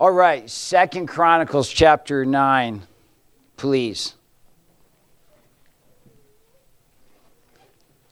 All 0.00 0.12
right, 0.12 0.48
Second 0.48 1.08
Chronicles 1.08 1.68
chapter 1.68 2.24
9, 2.24 2.82
please. 3.56 4.14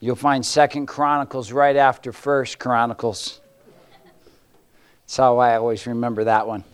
You'll 0.00 0.16
find 0.16 0.44
Second 0.44 0.86
Chronicles 0.86 1.52
right 1.52 1.76
after 1.76 2.12
First 2.12 2.58
Chronicles. 2.58 3.40
That's 5.04 5.16
how 5.16 5.38
I 5.38 5.54
always 5.54 5.86
remember 5.86 6.24
that 6.24 6.48
one. 6.48 6.64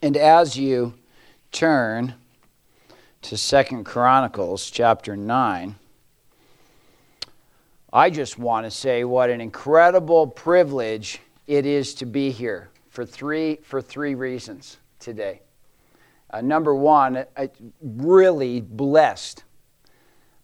And 0.00 0.16
as 0.16 0.56
you 0.56 0.94
turn 1.50 2.14
to 3.22 3.36
Second 3.36 3.82
Chronicles 3.82 4.70
chapter 4.70 5.16
9, 5.16 5.74
I 7.94 8.08
just 8.08 8.38
want 8.38 8.64
to 8.64 8.70
say 8.70 9.04
what 9.04 9.28
an 9.28 9.42
incredible 9.42 10.26
privilege 10.26 11.20
it 11.46 11.66
is 11.66 11.92
to 11.96 12.06
be 12.06 12.30
here 12.30 12.70
for 12.88 13.04
three, 13.04 13.58
for 13.62 13.82
three 13.82 14.14
reasons 14.14 14.78
today. 14.98 15.42
Uh, 16.30 16.40
number 16.40 16.74
one, 16.74 17.26
I, 17.36 17.50
really 17.82 18.62
blessed 18.62 19.44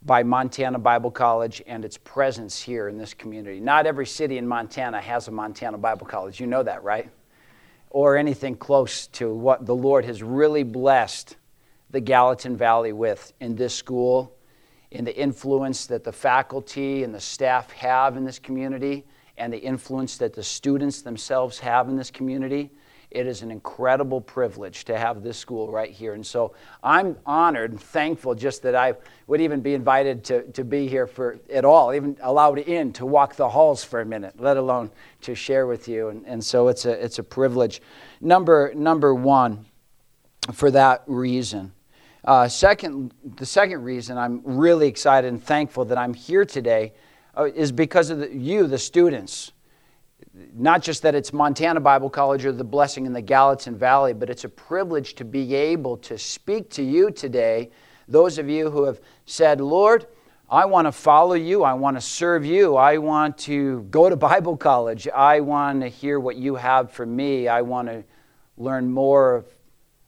by 0.02 0.22
Montana 0.24 0.78
Bible 0.78 1.10
College 1.10 1.62
and 1.66 1.86
its 1.86 1.96
presence 1.96 2.60
here 2.60 2.88
in 2.88 2.98
this 2.98 3.14
community. 3.14 3.60
Not 3.60 3.86
every 3.86 4.06
city 4.06 4.36
in 4.36 4.46
Montana 4.46 5.00
has 5.00 5.28
a 5.28 5.30
Montana 5.30 5.78
Bible 5.78 6.06
College. 6.06 6.38
You 6.40 6.46
know 6.46 6.62
that, 6.62 6.82
right? 6.82 7.08
Or 7.88 8.18
anything 8.18 8.56
close 8.56 9.06
to 9.06 9.32
what 9.32 9.64
the 9.64 9.74
Lord 9.74 10.04
has 10.04 10.22
really 10.22 10.64
blessed 10.64 11.36
the 11.88 12.00
Gallatin 12.00 12.58
Valley 12.58 12.92
with 12.92 13.32
in 13.40 13.56
this 13.56 13.74
school 13.74 14.37
in 14.90 15.04
the 15.04 15.16
influence 15.16 15.86
that 15.86 16.04
the 16.04 16.12
faculty 16.12 17.04
and 17.04 17.14
the 17.14 17.20
staff 17.20 17.70
have 17.72 18.16
in 18.16 18.24
this 18.24 18.38
community 18.38 19.04
and 19.36 19.52
the 19.52 19.58
influence 19.58 20.16
that 20.18 20.34
the 20.34 20.42
students 20.42 21.02
themselves 21.02 21.58
have 21.58 21.88
in 21.88 21.96
this 21.96 22.10
community. 22.10 22.70
It 23.10 23.26
is 23.26 23.40
an 23.40 23.50
incredible 23.50 24.20
privilege 24.20 24.84
to 24.84 24.98
have 24.98 25.22
this 25.22 25.38
school 25.38 25.70
right 25.70 25.90
here. 25.90 26.12
And 26.12 26.26
so 26.26 26.54
I'm 26.82 27.16
honored 27.24 27.70
and 27.70 27.80
thankful 27.80 28.34
just 28.34 28.62
that 28.62 28.74
I 28.74 28.94
would 29.26 29.40
even 29.40 29.62
be 29.62 29.72
invited 29.72 30.24
to, 30.24 30.42
to 30.52 30.64
be 30.64 30.88
here 30.88 31.06
for 31.06 31.38
at 31.50 31.64
all, 31.64 31.94
even 31.94 32.18
allowed 32.20 32.58
in 32.58 32.92
to 32.94 33.06
walk 33.06 33.36
the 33.36 33.48
halls 33.48 33.82
for 33.82 34.02
a 34.02 34.04
minute, 34.04 34.34
let 34.38 34.58
alone 34.58 34.90
to 35.22 35.34
share 35.34 35.66
with 35.66 35.88
you. 35.88 36.08
And, 36.08 36.26
and 36.26 36.44
so 36.44 36.68
it's 36.68 36.84
a, 36.84 37.02
it's 37.02 37.18
a 37.18 37.22
privilege. 37.22 37.80
Number, 38.20 38.72
number 38.74 39.14
one, 39.14 39.64
for 40.52 40.70
that 40.70 41.02
reason. 41.06 41.72
Uh, 42.28 42.46
second, 42.46 43.14
the 43.36 43.46
second 43.46 43.82
reason 43.82 44.18
I'm 44.18 44.42
really 44.44 44.86
excited 44.86 45.28
and 45.28 45.42
thankful 45.42 45.86
that 45.86 45.96
I'm 45.96 46.12
here 46.12 46.44
today 46.44 46.92
uh, 47.34 47.44
is 47.44 47.72
because 47.72 48.10
of 48.10 48.18
the, 48.18 48.30
you, 48.30 48.66
the 48.66 48.76
students. 48.76 49.52
Not 50.52 50.82
just 50.82 51.00
that 51.04 51.14
it's 51.14 51.32
Montana 51.32 51.80
Bible 51.80 52.10
College 52.10 52.44
or 52.44 52.52
the 52.52 52.62
blessing 52.62 53.06
in 53.06 53.14
the 53.14 53.22
Gallatin 53.22 53.78
Valley, 53.78 54.12
but 54.12 54.28
it's 54.28 54.44
a 54.44 54.48
privilege 54.50 55.14
to 55.14 55.24
be 55.24 55.54
able 55.54 55.96
to 55.96 56.18
speak 56.18 56.68
to 56.72 56.82
you 56.82 57.10
today. 57.10 57.70
Those 58.08 58.36
of 58.36 58.46
you 58.46 58.68
who 58.68 58.84
have 58.84 59.00
said, 59.24 59.62
Lord, 59.62 60.06
I 60.50 60.66
want 60.66 60.86
to 60.86 60.92
follow 60.92 61.32
you. 61.32 61.64
I 61.64 61.72
want 61.72 61.96
to 61.96 62.00
serve 62.02 62.44
you. 62.44 62.76
I 62.76 62.98
want 62.98 63.38
to 63.38 63.84
go 63.84 64.10
to 64.10 64.16
Bible 64.16 64.58
college. 64.58 65.08
I 65.08 65.40
want 65.40 65.80
to 65.80 65.88
hear 65.88 66.20
what 66.20 66.36
you 66.36 66.56
have 66.56 66.92
for 66.92 67.06
me. 67.06 67.48
I 67.48 67.62
want 67.62 67.88
to 67.88 68.04
learn 68.58 68.90
more 68.90 69.46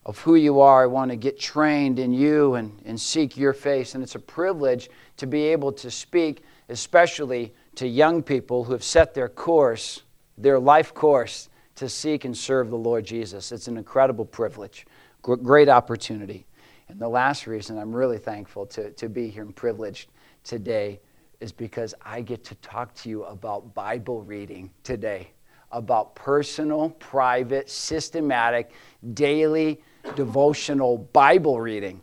of 0.06 0.18
who 0.18 0.34
you 0.34 0.60
are. 0.60 0.82
I 0.82 0.86
want 0.86 1.10
to 1.10 1.16
get 1.16 1.38
trained 1.38 1.98
in 1.98 2.12
you 2.12 2.54
and, 2.54 2.80
and 2.84 3.00
seek 3.00 3.36
your 3.36 3.52
face. 3.52 3.94
And 3.94 4.02
it's 4.02 4.14
a 4.14 4.20
privilege 4.20 4.88
to 5.18 5.26
be 5.26 5.44
able 5.44 5.72
to 5.72 5.90
speak, 5.90 6.42
especially 6.68 7.54
to 7.76 7.86
young 7.86 8.22
people 8.22 8.64
who 8.64 8.72
have 8.72 8.84
set 8.84 9.14
their 9.14 9.28
course, 9.28 10.02
their 10.38 10.58
life 10.58 10.94
course, 10.94 11.48
to 11.76 11.88
seek 11.88 12.24
and 12.24 12.36
serve 12.36 12.70
the 12.70 12.76
Lord 12.76 13.04
Jesus. 13.04 13.52
It's 13.52 13.68
an 13.68 13.76
incredible 13.76 14.24
privilege, 14.24 14.86
great 15.22 15.68
opportunity. 15.68 16.46
And 16.88 16.98
the 16.98 17.08
last 17.08 17.46
reason 17.46 17.78
I'm 17.78 17.94
really 17.94 18.18
thankful 18.18 18.66
to, 18.66 18.90
to 18.90 19.08
be 19.08 19.28
here 19.28 19.44
and 19.44 19.54
privileged 19.54 20.10
today 20.44 21.00
is 21.40 21.52
because 21.52 21.94
I 22.04 22.20
get 22.20 22.44
to 22.44 22.54
talk 22.56 22.94
to 22.96 23.08
you 23.08 23.24
about 23.24 23.74
Bible 23.74 24.22
reading 24.22 24.70
today, 24.82 25.30
about 25.72 26.14
personal, 26.14 26.90
private, 26.90 27.70
systematic, 27.70 28.72
daily 29.14 29.80
devotional 30.16 30.98
Bible 30.98 31.60
reading. 31.60 32.00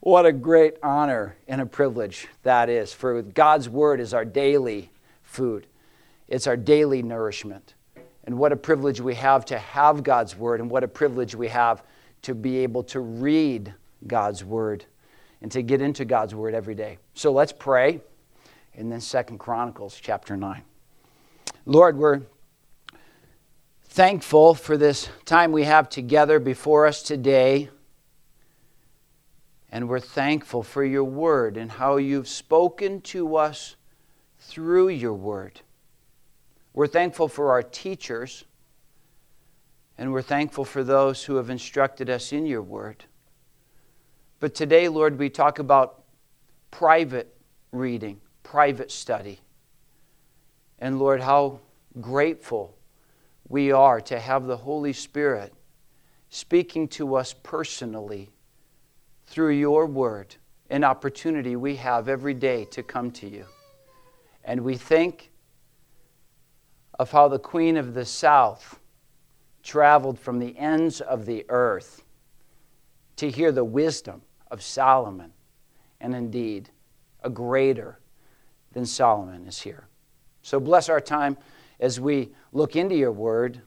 What 0.00 0.24
a 0.24 0.32
great 0.32 0.76
honor 0.82 1.36
and 1.46 1.60
a 1.60 1.66
privilege 1.66 2.28
that 2.42 2.68
is. 2.68 2.92
For 2.92 3.20
God's 3.22 3.68
Word 3.68 4.00
is 4.00 4.14
our 4.14 4.24
daily 4.24 4.90
food, 5.22 5.66
it's 6.28 6.46
our 6.46 6.56
daily 6.56 7.02
nourishment. 7.02 7.74
And 8.24 8.38
what 8.38 8.52
a 8.52 8.56
privilege 8.56 9.00
we 9.00 9.14
have 9.14 9.44
to 9.46 9.58
have 9.58 10.02
God's 10.02 10.36
Word, 10.36 10.60
and 10.60 10.70
what 10.70 10.84
a 10.84 10.88
privilege 10.88 11.34
we 11.34 11.48
have 11.48 11.82
to 12.22 12.34
be 12.34 12.58
able 12.58 12.82
to 12.84 13.00
read 13.00 13.74
God's 14.06 14.44
Word 14.44 14.84
and 15.42 15.50
to 15.52 15.62
get 15.62 15.80
into 15.80 16.04
God's 16.04 16.34
Word 16.34 16.54
every 16.54 16.74
day. 16.74 16.98
So 17.14 17.32
let's 17.32 17.52
pray. 17.52 18.00
And 18.74 18.90
then 18.90 19.00
Second 19.00 19.38
Chronicles 19.38 19.98
chapter 20.00 20.36
9. 20.36 20.62
Lord, 21.66 21.96
we're 21.96 22.22
thankful 24.00 24.54
for 24.54 24.78
this 24.78 25.10
time 25.26 25.52
we 25.52 25.64
have 25.64 25.86
together 25.86 26.40
before 26.40 26.86
us 26.86 27.02
today. 27.02 27.68
And 29.70 29.90
we're 29.90 30.00
thankful 30.00 30.62
for 30.62 30.82
your 30.82 31.04
word 31.04 31.58
and 31.58 31.70
how 31.70 31.98
you've 31.98 32.26
spoken 32.26 33.02
to 33.02 33.36
us 33.36 33.76
through 34.38 34.88
your 34.88 35.12
word. 35.12 35.60
We're 36.72 36.86
thankful 36.86 37.28
for 37.28 37.50
our 37.50 37.62
teachers, 37.62 38.46
and 39.98 40.12
we're 40.12 40.22
thankful 40.22 40.64
for 40.64 40.82
those 40.82 41.22
who 41.24 41.36
have 41.36 41.50
instructed 41.50 42.08
us 42.08 42.32
in 42.32 42.46
your 42.46 42.62
word. 42.62 43.04
But 44.38 44.54
today, 44.54 44.88
Lord, 44.88 45.18
we 45.18 45.28
talk 45.28 45.58
about 45.58 46.04
private 46.70 47.36
reading, 47.70 48.22
private 48.44 48.90
study. 48.90 49.40
And 50.78 50.98
Lord, 50.98 51.20
how 51.20 51.60
grateful 52.00 52.78
we 53.50 53.72
are 53.72 54.00
to 54.00 54.18
have 54.18 54.46
the 54.46 54.56
Holy 54.56 54.92
Spirit 54.92 55.52
speaking 56.30 56.86
to 56.86 57.16
us 57.16 57.34
personally 57.42 58.30
through 59.26 59.50
your 59.50 59.86
word, 59.86 60.36
an 60.70 60.84
opportunity 60.84 61.56
we 61.56 61.74
have 61.74 62.08
every 62.08 62.32
day 62.32 62.64
to 62.66 62.82
come 62.84 63.10
to 63.10 63.28
you. 63.28 63.44
And 64.44 64.60
we 64.60 64.76
think 64.76 65.32
of 66.96 67.10
how 67.10 67.26
the 67.26 67.40
Queen 67.40 67.76
of 67.76 67.92
the 67.92 68.04
South 68.04 68.78
traveled 69.64 70.18
from 70.18 70.38
the 70.38 70.56
ends 70.56 71.00
of 71.00 71.26
the 71.26 71.44
earth 71.48 72.04
to 73.16 73.28
hear 73.28 73.50
the 73.50 73.64
wisdom 73.64 74.22
of 74.52 74.62
Solomon. 74.62 75.32
And 76.00 76.14
indeed, 76.14 76.70
a 77.24 77.28
greater 77.28 77.98
than 78.72 78.86
Solomon 78.86 79.46
is 79.48 79.60
here. 79.60 79.88
So 80.42 80.60
bless 80.60 80.88
our 80.88 81.00
time 81.00 81.36
as 81.80 81.98
we 81.98 82.30
look 82.52 82.76
into 82.76 82.94
your 82.94 83.10
word, 83.10 83.60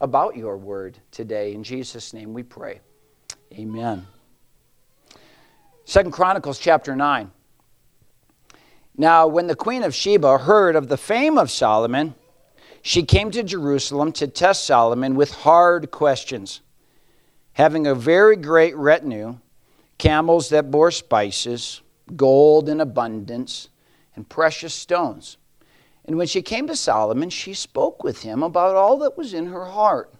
about 0.00 0.36
your 0.36 0.56
word 0.56 0.96
today. 1.10 1.52
In 1.52 1.64
Jesus' 1.64 2.14
name 2.14 2.32
we 2.32 2.42
pray. 2.42 2.80
Amen. 3.52 4.06
Second 5.84 6.12
Chronicles 6.12 6.58
chapter 6.58 6.94
9. 6.94 7.30
Now, 8.96 9.26
when 9.26 9.46
the 9.46 9.54
queen 9.54 9.82
of 9.82 9.94
Sheba 9.94 10.38
heard 10.38 10.76
of 10.76 10.88
the 10.88 10.96
fame 10.96 11.38
of 11.38 11.50
Solomon, 11.50 12.14
she 12.82 13.02
came 13.02 13.30
to 13.32 13.42
Jerusalem 13.42 14.12
to 14.12 14.28
test 14.28 14.64
Solomon 14.64 15.14
with 15.14 15.30
hard 15.30 15.90
questions. 15.90 16.60
Having 17.54 17.86
a 17.86 17.94
very 17.94 18.36
great 18.36 18.76
retinue, 18.76 19.38
camels 19.98 20.48
that 20.50 20.70
bore 20.70 20.90
spices, 20.90 21.80
gold 22.14 22.68
in 22.68 22.80
abundance, 22.80 23.68
and 24.14 24.28
precious 24.28 24.74
stones. 24.74 25.38
And 26.08 26.16
when 26.16 26.26
she 26.26 26.40
came 26.40 26.66
to 26.68 26.74
Solomon, 26.74 27.28
she 27.28 27.52
spoke 27.52 28.02
with 28.02 28.22
him 28.22 28.42
about 28.42 28.74
all 28.74 28.96
that 29.00 29.18
was 29.18 29.34
in 29.34 29.48
her 29.48 29.66
heart. 29.66 30.10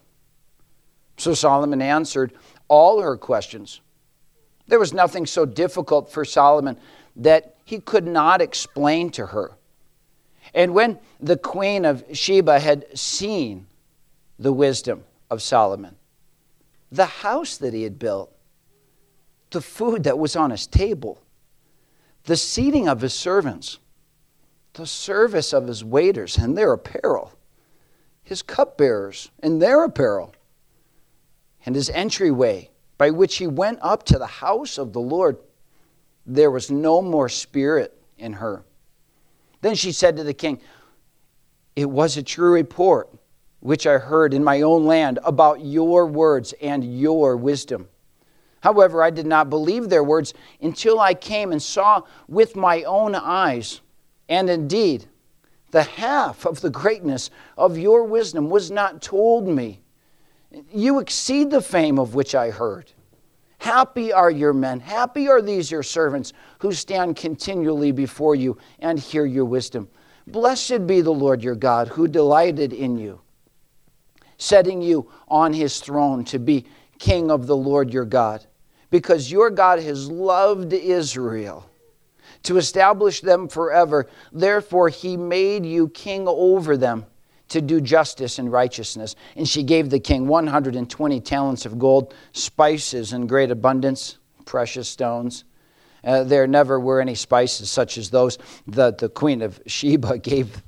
So 1.17 1.33
Solomon 1.33 1.81
answered 1.81 2.31
all 2.67 3.01
her 3.01 3.17
questions. 3.17 3.81
There 4.67 4.77
was 4.77 4.93
nothing 4.93 5.25
so 5.25 5.47
difficult 5.47 6.11
for 6.11 6.23
Solomon 6.23 6.77
that 7.15 7.55
he 7.65 7.79
could 7.79 8.05
not 8.05 8.39
explain 8.39 9.09
to 9.11 9.25
her. 9.25 9.53
And 10.53 10.75
when 10.75 10.99
the 11.19 11.37
queen 11.37 11.85
of 11.85 12.03
Sheba 12.13 12.59
had 12.59 12.95
seen 12.95 13.65
the 14.37 14.53
wisdom 14.53 15.03
of 15.31 15.41
Solomon, 15.41 15.95
the 16.91 17.07
house 17.07 17.57
that 17.57 17.73
he 17.73 17.81
had 17.81 17.97
built, 17.97 18.31
the 19.49 19.61
food 19.61 20.03
that 20.03 20.19
was 20.19 20.35
on 20.35 20.51
his 20.51 20.67
table, 20.67 21.19
the 22.25 22.37
seating 22.37 22.87
of 22.87 23.01
his 23.01 23.15
servants, 23.15 23.79
the 24.79 24.87
service 24.87 25.51
of 25.51 25.67
his 25.67 25.83
waiters 25.83 26.37
and 26.37 26.57
their 26.57 26.71
apparel, 26.71 27.33
his 28.23 28.41
cupbearers 28.41 29.29
and 29.43 29.61
their 29.61 29.83
apparel, 29.83 30.33
and 31.65 31.75
his 31.75 31.89
entryway 31.89 32.69
by 32.97 33.09
which 33.11 33.37
he 33.37 33.45
went 33.45 33.77
up 33.81 34.03
to 34.03 34.17
the 34.17 34.25
house 34.25 34.77
of 34.77 34.93
the 34.93 35.01
Lord. 35.01 35.37
There 36.25 36.49
was 36.49 36.71
no 36.71 37.01
more 37.01 37.27
spirit 37.27 38.01
in 38.17 38.33
her. 38.33 38.63
Then 39.61 39.75
she 39.75 39.91
said 39.91 40.15
to 40.15 40.23
the 40.23 40.33
king, 40.33 40.61
It 41.75 41.89
was 41.89 42.15
a 42.15 42.23
true 42.23 42.53
report 42.53 43.09
which 43.59 43.85
I 43.85 43.97
heard 43.97 44.33
in 44.33 44.43
my 44.45 44.61
own 44.61 44.85
land 44.85 45.19
about 45.25 45.65
your 45.65 46.05
words 46.05 46.53
and 46.61 46.97
your 46.97 47.35
wisdom. 47.35 47.89
However, 48.61 49.03
I 49.03 49.09
did 49.09 49.27
not 49.27 49.49
believe 49.49 49.89
their 49.89 50.05
words 50.05 50.33
until 50.61 51.01
I 51.01 51.13
came 51.13 51.51
and 51.51 51.61
saw 51.61 52.03
with 52.29 52.55
my 52.55 52.83
own 52.83 53.13
eyes. 53.13 53.81
And 54.29 54.49
indeed, 54.49 55.07
the 55.71 55.83
half 55.83 56.45
of 56.45 56.61
the 56.61 56.69
greatness 56.69 57.31
of 57.57 57.77
your 57.77 58.03
wisdom 58.03 58.49
was 58.49 58.71
not 58.71 59.01
told 59.01 59.47
me. 59.47 59.81
You 60.71 60.99
exceed 60.99 61.49
the 61.49 61.61
fame 61.61 61.99
of 61.99 62.15
which 62.15 62.35
I 62.35 62.51
heard. 62.51 62.91
Happy 63.57 64.13
are 64.13 64.31
your 64.31 64.53
men, 64.53 64.79
happy 64.79 65.27
are 65.27 65.41
these 65.41 65.69
your 65.69 65.83
servants 65.83 66.31
who 66.59 66.71
stand 66.71 67.17
continually 67.17 67.91
before 67.91 68.33
you 68.33 68.57
and 68.79 68.97
hear 68.97 69.25
your 69.25 69.43
wisdom. 69.43 69.89
Blessed 70.27 70.87
be 70.87 71.01
the 71.01 71.11
Lord 71.11 71.43
your 71.43 71.55
God 71.55 71.89
who 71.89 72.07
delighted 72.07 72.71
in 72.71 72.97
you, 72.97 73.19
setting 74.37 74.81
you 74.81 75.11
on 75.27 75.51
his 75.51 75.79
throne 75.81 76.23
to 76.25 76.39
be 76.39 76.65
king 76.99 77.29
of 77.29 77.47
the 77.47 77.55
Lord 77.55 77.91
your 77.91 78.05
God, 78.05 78.45
because 78.91 79.31
your 79.31 79.49
God 79.49 79.79
has 79.79 80.09
loved 80.09 80.71
Israel 80.71 81.68
to 82.43 82.57
establish 82.57 83.21
them 83.21 83.47
forever. 83.47 84.07
Therefore, 84.31 84.89
he 84.89 85.17
made 85.17 85.65
you 85.65 85.89
king 85.89 86.27
over 86.27 86.77
them 86.77 87.05
to 87.49 87.61
do 87.61 87.81
justice 87.81 88.39
and 88.39 88.51
righteousness. 88.51 89.15
And 89.35 89.47
she 89.47 89.63
gave 89.63 89.89
the 89.89 89.99
king 89.99 90.27
120 90.27 91.19
talents 91.21 91.65
of 91.65 91.79
gold, 91.79 92.13
spices 92.31 93.13
in 93.13 93.27
great 93.27 93.51
abundance, 93.51 94.17
precious 94.45 94.87
stones. 94.87 95.43
Uh, 96.03 96.23
there 96.23 96.47
never 96.47 96.79
were 96.79 97.01
any 97.01 97.15
spices 97.15 97.69
such 97.69 97.97
as 97.97 98.09
those 98.09 98.37
that 98.67 98.99
the 98.99 99.09
queen 99.09 99.41
of 99.41 99.59
Sheba 99.65 100.17
gave 100.23 100.61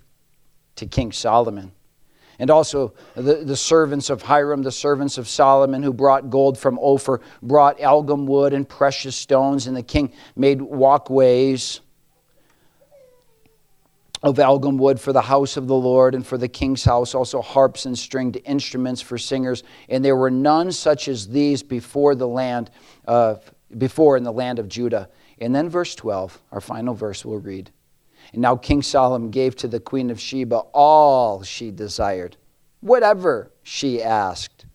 to 0.75 0.85
King 0.85 1.11
Solomon. 1.11 1.71
And 2.41 2.49
also 2.49 2.95
the, 3.13 3.35
the 3.45 3.55
servants 3.55 4.09
of 4.09 4.23
Hiram, 4.23 4.63
the 4.63 4.71
servants 4.71 5.19
of 5.19 5.27
Solomon, 5.27 5.83
who 5.83 5.93
brought 5.93 6.31
gold 6.31 6.57
from 6.57 6.79
Ophir, 6.79 7.21
brought 7.43 7.79
algum 7.79 8.25
wood 8.25 8.51
and 8.51 8.67
precious 8.67 9.15
stones, 9.15 9.67
and 9.67 9.77
the 9.77 9.83
king 9.83 10.11
made 10.35 10.59
walkways 10.59 11.81
of 14.23 14.39
algum 14.39 14.79
wood 14.79 14.99
for 14.99 15.13
the 15.13 15.21
house 15.21 15.55
of 15.55 15.67
the 15.67 15.75
Lord 15.75 16.15
and 16.15 16.25
for 16.25 16.35
the 16.35 16.47
king's 16.47 16.83
house, 16.83 17.13
also 17.13 17.43
harps 17.43 17.85
and 17.85 17.95
stringed 17.95 18.39
instruments 18.43 19.01
for 19.01 19.19
singers. 19.19 19.61
And 19.87 20.03
there 20.03 20.15
were 20.15 20.31
none 20.31 20.71
such 20.71 21.07
as 21.09 21.27
these 21.27 21.61
before 21.61 22.15
the 22.15 22.27
land, 22.27 22.71
uh, 23.07 23.35
before 23.77 24.17
in 24.17 24.23
the 24.23 24.33
land 24.33 24.57
of 24.57 24.67
Judah. 24.67 25.09
And 25.37 25.53
then 25.53 25.69
verse 25.69 25.93
12, 25.93 26.41
our 26.51 26.61
final 26.61 26.95
verse 26.95 27.23
we'll 27.23 27.37
read. 27.37 27.69
And 28.33 28.41
now 28.41 28.55
King 28.55 28.81
Solomon 28.81 29.29
gave 29.29 29.55
to 29.57 29.67
the 29.67 29.79
queen 29.79 30.09
of 30.09 30.19
Sheba 30.19 30.57
all 30.73 31.43
she 31.43 31.71
desired, 31.71 32.37
whatever 32.79 33.51
she 33.63 34.01
asked, 34.01 34.65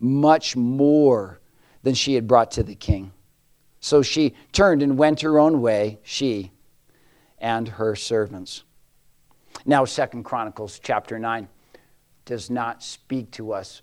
much 0.00 0.56
more 0.56 1.40
than 1.82 1.94
she 1.94 2.14
had 2.14 2.26
brought 2.26 2.50
to 2.52 2.62
the 2.62 2.74
king. 2.74 3.12
So 3.80 4.02
she 4.02 4.34
turned 4.52 4.82
and 4.82 4.98
went 4.98 5.20
her 5.20 5.38
own 5.38 5.60
way, 5.60 6.00
she 6.02 6.52
and 7.38 7.68
her 7.68 7.94
servants. 7.94 8.64
Now, 9.64 9.84
Second 9.84 10.24
Chronicles 10.24 10.80
chapter 10.82 11.18
9 11.18 11.48
does 12.24 12.50
not 12.50 12.82
speak 12.82 13.30
to 13.32 13.52
us 13.52 13.82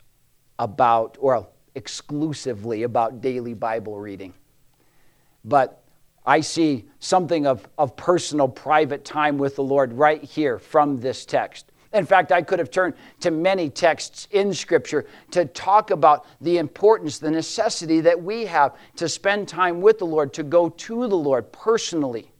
about, 0.59 1.17
or 1.19 1.47
exclusively 1.73 2.83
about 2.83 3.21
daily 3.21 3.53
Bible 3.53 3.97
reading. 3.97 4.33
But 5.43 5.84
I 6.25 6.41
see 6.41 6.85
something 6.99 7.45
of, 7.45 7.67
of 7.77 7.95
personal, 7.95 8.47
private 8.47 9.05
time 9.05 9.37
with 9.37 9.55
the 9.55 9.63
Lord 9.63 9.93
right 9.93 10.23
here 10.23 10.57
from 10.57 10.99
this 10.99 11.25
text. 11.25 11.71
In 11.93 12.05
fact, 12.05 12.31
I 12.31 12.41
could 12.41 12.59
have 12.59 12.71
turned 12.71 12.95
to 13.21 13.31
many 13.31 13.69
texts 13.69 14.27
in 14.31 14.53
Scripture 14.53 15.05
to 15.31 15.45
talk 15.45 15.91
about 15.91 16.25
the 16.41 16.57
importance, 16.57 17.19
the 17.19 17.31
necessity 17.31 18.01
that 18.01 18.21
we 18.21 18.45
have 18.45 18.75
to 18.97 19.07
spend 19.07 19.47
time 19.47 19.81
with 19.81 19.99
the 19.99 20.05
Lord, 20.05 20.33
to 20.33 20.43
go 20.43 20.69
to 20.69 21.07
the 21.07 21.15
Lord 21.15 21.53
personally. 21.53 22.31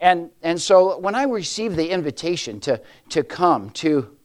And, 0.00 0.30
and 0.42 0.60
so 0.60 0.98
when 0.98 1.14
I 1.14 1.24
received 1.24 1.76
the 1.76 1.90
invitation 1.90 2.60
to, 2.60 2.80
to 3.08 3.24
come 3.24 3.70
to, 3.70 4.16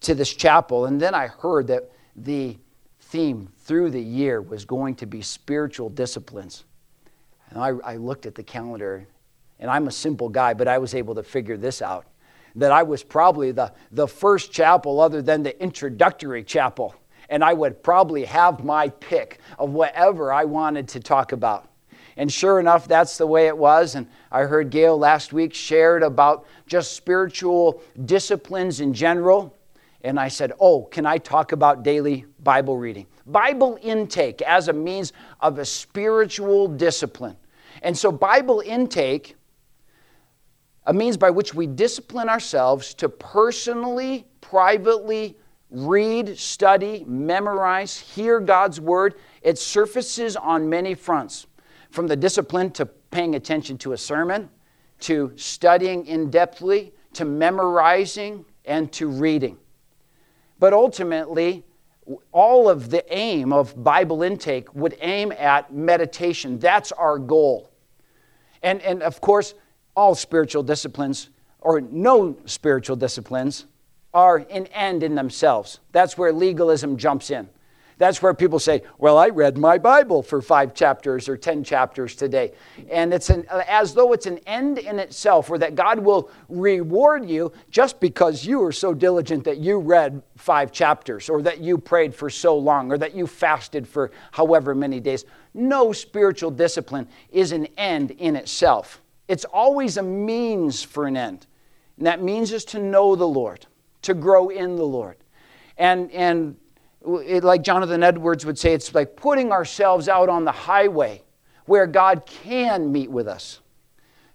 to 0.00 0.14
this 0.14 0.34
chapel, 0.34 0.86
and 0.86 1.00
then 1.00 1.14
I 1.14 1.28
heard 1.28 1.68
that 1.68 1.90
the 2.16 2.58
theme 3.00 3.48
through 3.58 3.90
the 3.90 4.02
year 4.02 4.42
was 4.42 4.64
going 4.64 4.96
to 4.96 5.06
be 5.06 5.22
spiritual 5.22 5.90
disciplines. 5.90 6.64
And 7.50 7.58
I, 7.58 7.68
I 7.84 7.96
looked 7.96 8.26
at 8.26 8.34
the 8.34 8.42
calendar, 8.42 9.06
and 9.58 9.70
I'm 9.70 9.88
a 9.88 9.92
simple 9.92 10.28
guy, 10.28 10.54
but 10.54 10.68
I 10.68 10.78
was 10.78 10.94
able 10.94 11.14
to 11.16 11.22
figure 11.22 11.56
this 11.56 11.82
out 11.82 12.06
that 12.56 12.72
I 12.72 12.82
was 12.82 13.02
probably 13.02 13.52
the, 13.52 13.72
the 13.92 14.08
first 14.08 14.52
chapel 14.52 15.00
other 15.00 15.22
than 15.22 15.42
the 15.42 15.60
introductory 15.62 16.42
chapel. 16.42 16.94
And 17.28 17.44
I 17.44 17.52
would 17.52 17.82
probably 17.82 18.24
have 18.24 18.64
my 18.64 18.88
pick 18.88 19.38
of 19.58 19.70
whatever 19.70 20.32
I 20.32 20.44
wanted 20.44 20.88
to 20.88 21.00
talk 21.00 21.32
about. 21.32 21.68
And 22.16 22.30
sure 22.30 22.58
enough, 22.58 22.88
that's 22.88 23.16
the 23.16 23.26
way 23.26 23.46
it 23.46 23.56
was. 23.56 23.94
And 23.94 24.08
I 24.32 24.42
heard 24.42 24.70
Gail 24.70 24.98
last 24.98 25.32
week 25.32 25.54
shared 25.54 26.02
about 26.02 26.46
just 26.66 26.94
spiritual 26.94 27.82
disciplines 28.04 28.80
in 28.80 28.92
general. 28.92 29.56
And 30.02 30.18
I 30.18 30.28
said, 30.28 30.52
Oh, 30.58 30.82
can 30.82 31.06
I 31.06 31.18
talk 31.18 31.52
about 31.52 31.84
daily 31.84 32.24
Bible 32.42 32.78
reading? 32.78 33.06
Bible 33.26 33.78
intake 33.80 34.42
as 34.42 34.68
a 34.68 34.72
means 34.72 35.12
of 35.40 35.58
a 35.58 35.64
spiritual 35.64 36.66
discipline. 36.66 37.36
And 37.82 37.96
so, 37.96 38.12
Bible 38.12 38.60
intake, 38.64 39.36
a 40.86 40.92
means 40.92 41.16
by 41.16 41.30
which 41.30 41.54
we 41.54 41.66
discipline 41.66 42.28
ourselves 42.28 42.94
to 42.94 43.08
personally, 43.08 44.26
privately 44.40 45.36
read, 45.70 46.36
study, 46.38 47.04
memorize, 47.06 47.98
hear 47.98 48.40
God's 48.40 48.80
word. 48.80 49.14
It 49.42 49.58
surfaces 49.58 50.36
on 50.36 50.68
many 50.68 50.94
fronts 50.94 51.46
from 51.90 52.06
the 52.06 52.16
discipline 52.16 52.70
to 52.72 52.86
paying 52.86 53.34
attention 53.34 53.78
to 53.78 53.92
a 53.92 53.98
sermon, 53.98 54.48
to 55.00 55.32
studying 55.36 56.06
in 56.06 56.30
depthly, 56.30 56.92
to 57.14 57.24
memorizing, 57.24 58.44
and 58.64 58.92
to 58.92 59.08
reading. 59.08 59.58
But 60.58 60.72
ultimately, 60.72 61.64
all 62.32 62.68
of 62.68 62.90
the 62.90 63.04
aim 63.12 63.52
of 63.52 63.82
Bible 63.82 64.22
intake 64.22 64.74
would 64.74 64.96
aim 65.00 65.32
at 65.32 65.72
meditation. 65.72 66.58
That's 66.58 66.92
our 66.92 67.18
goal. 67.18 67.69
And, 68.62 68.80
and 68.82 69.02
of 69.02 69.20
course, 69.20 69.54
all 69.96 70.14
spiritual 70.14 70.62
disciplines, 70.62 71.30
or 71.60 71.80
no 71.80 72.36
spiritual 72.44 72.96
disciplines, 72.96 73.66
are 74.12 74.38
an 74.50 74.66
end 74.68 75.02
in 75.02 75.14
themselves. 75.14 75.80
That's 75.92 76.18
where 76.18 76.32
legalism 76.32 76.96
jumps 76.96 77.30
in. 77.30 77.48
That's 78.00 78.22
where 78.22 78.32
people 78.32 78.58
say, 78.58 78.82
Well, 78.96 79.18
I 79.18 79.28
read 79.28 79.58
my 79.58 79.76
Bible 79.76 80.22
for 80.22 80.40
five 80.40 80.72
chapters 80.72 81.28
or 81.28 81.36
10 81.36 81.62
chapters 81.62 82.16
today. 82.16 82.52
And 82.90 83.12
it's 83.12 83.28
an, 83.28 83.44
as 83.68 83.92
though 83.92 84.14
it's 84.14 84.24
an 84.24 84.38
end 84.46 84.78
in 84.78 84.98
itself, 84.98 85.50
or 85.50 85.58
that 85.58 85.74
God 85.74 85.98
will 85.98 86.30
reward 86.48 87.28
you 87.28 87.52
just 87.70 88.00
because 88.00 88.46
you 88.46 88.60
were 88.60 88.72
so 88.72 88.94
diligent 88.94 89.44
that 89.44 89.58
you 89.58 89.78
read 89.78 90.22
five 90.34 90.72
chapters, 90.72 91.28
or 91.28 91.42
that 91.42 91.60
you 91.60 91.76
prayed 91.76 92.14
for 92.14 92.30
so 92.30 92.56
long, 92.56 92.90
or 92.90 92.96
that 92.96 93.14
you 93.14 93.26
fasted 93.26 93.86
for 93.86 94.10
however 94.32 94.74
many 94.74 94.98
days. 94.98 95.26
No 95.54 95.92
spiritual 95.92 96.50
discipline 96.50 97.08
is 97.30 97.52
an 97.52 97.66
end 97.76 98.12
in 98.12 98.36
itself, 98.36 99.00
it's 99.28 99.44
always 99.44 99.96
a 99.96 100.02
means 100.02 100.82
for 100.82 101.06
an 101.06 101.16
end. 101.16 101.46
And 101.98 102.06
that 102.06 102.22
means 102.22 102.52
is 102.52 102.64
to 102.66 102.78
know 102.78 103.14
the 103.14 103.28
Lord, 103.28 103.66
to 104.02 104.14
grow 104.14 104.48
in 104.48 104.76
the 104.76 104.86
Lord. 104.86 105.16
And, 105.76 106.10
and 106.12 106.56
it, 107.24 107.44
like 107.44 107.62
Jonathan 107.62 108.02
Edwards 108.02 108.46
would 108.46 108.58
say, 108.58 108.72
it's 108.72 108.94
like 108.94 109.16
putting 109.16 109.52
ourselves 109.52 110.08
out 110.08 110.28
on 110.28 110.44
the 110.44 110.52
highway 110.52 111.22
where 111.66 111.86
God 111.86 112.24
can 112.26 112.90
meet 112.90 113.10
with 113.10 113.28
us. 113.28 113.60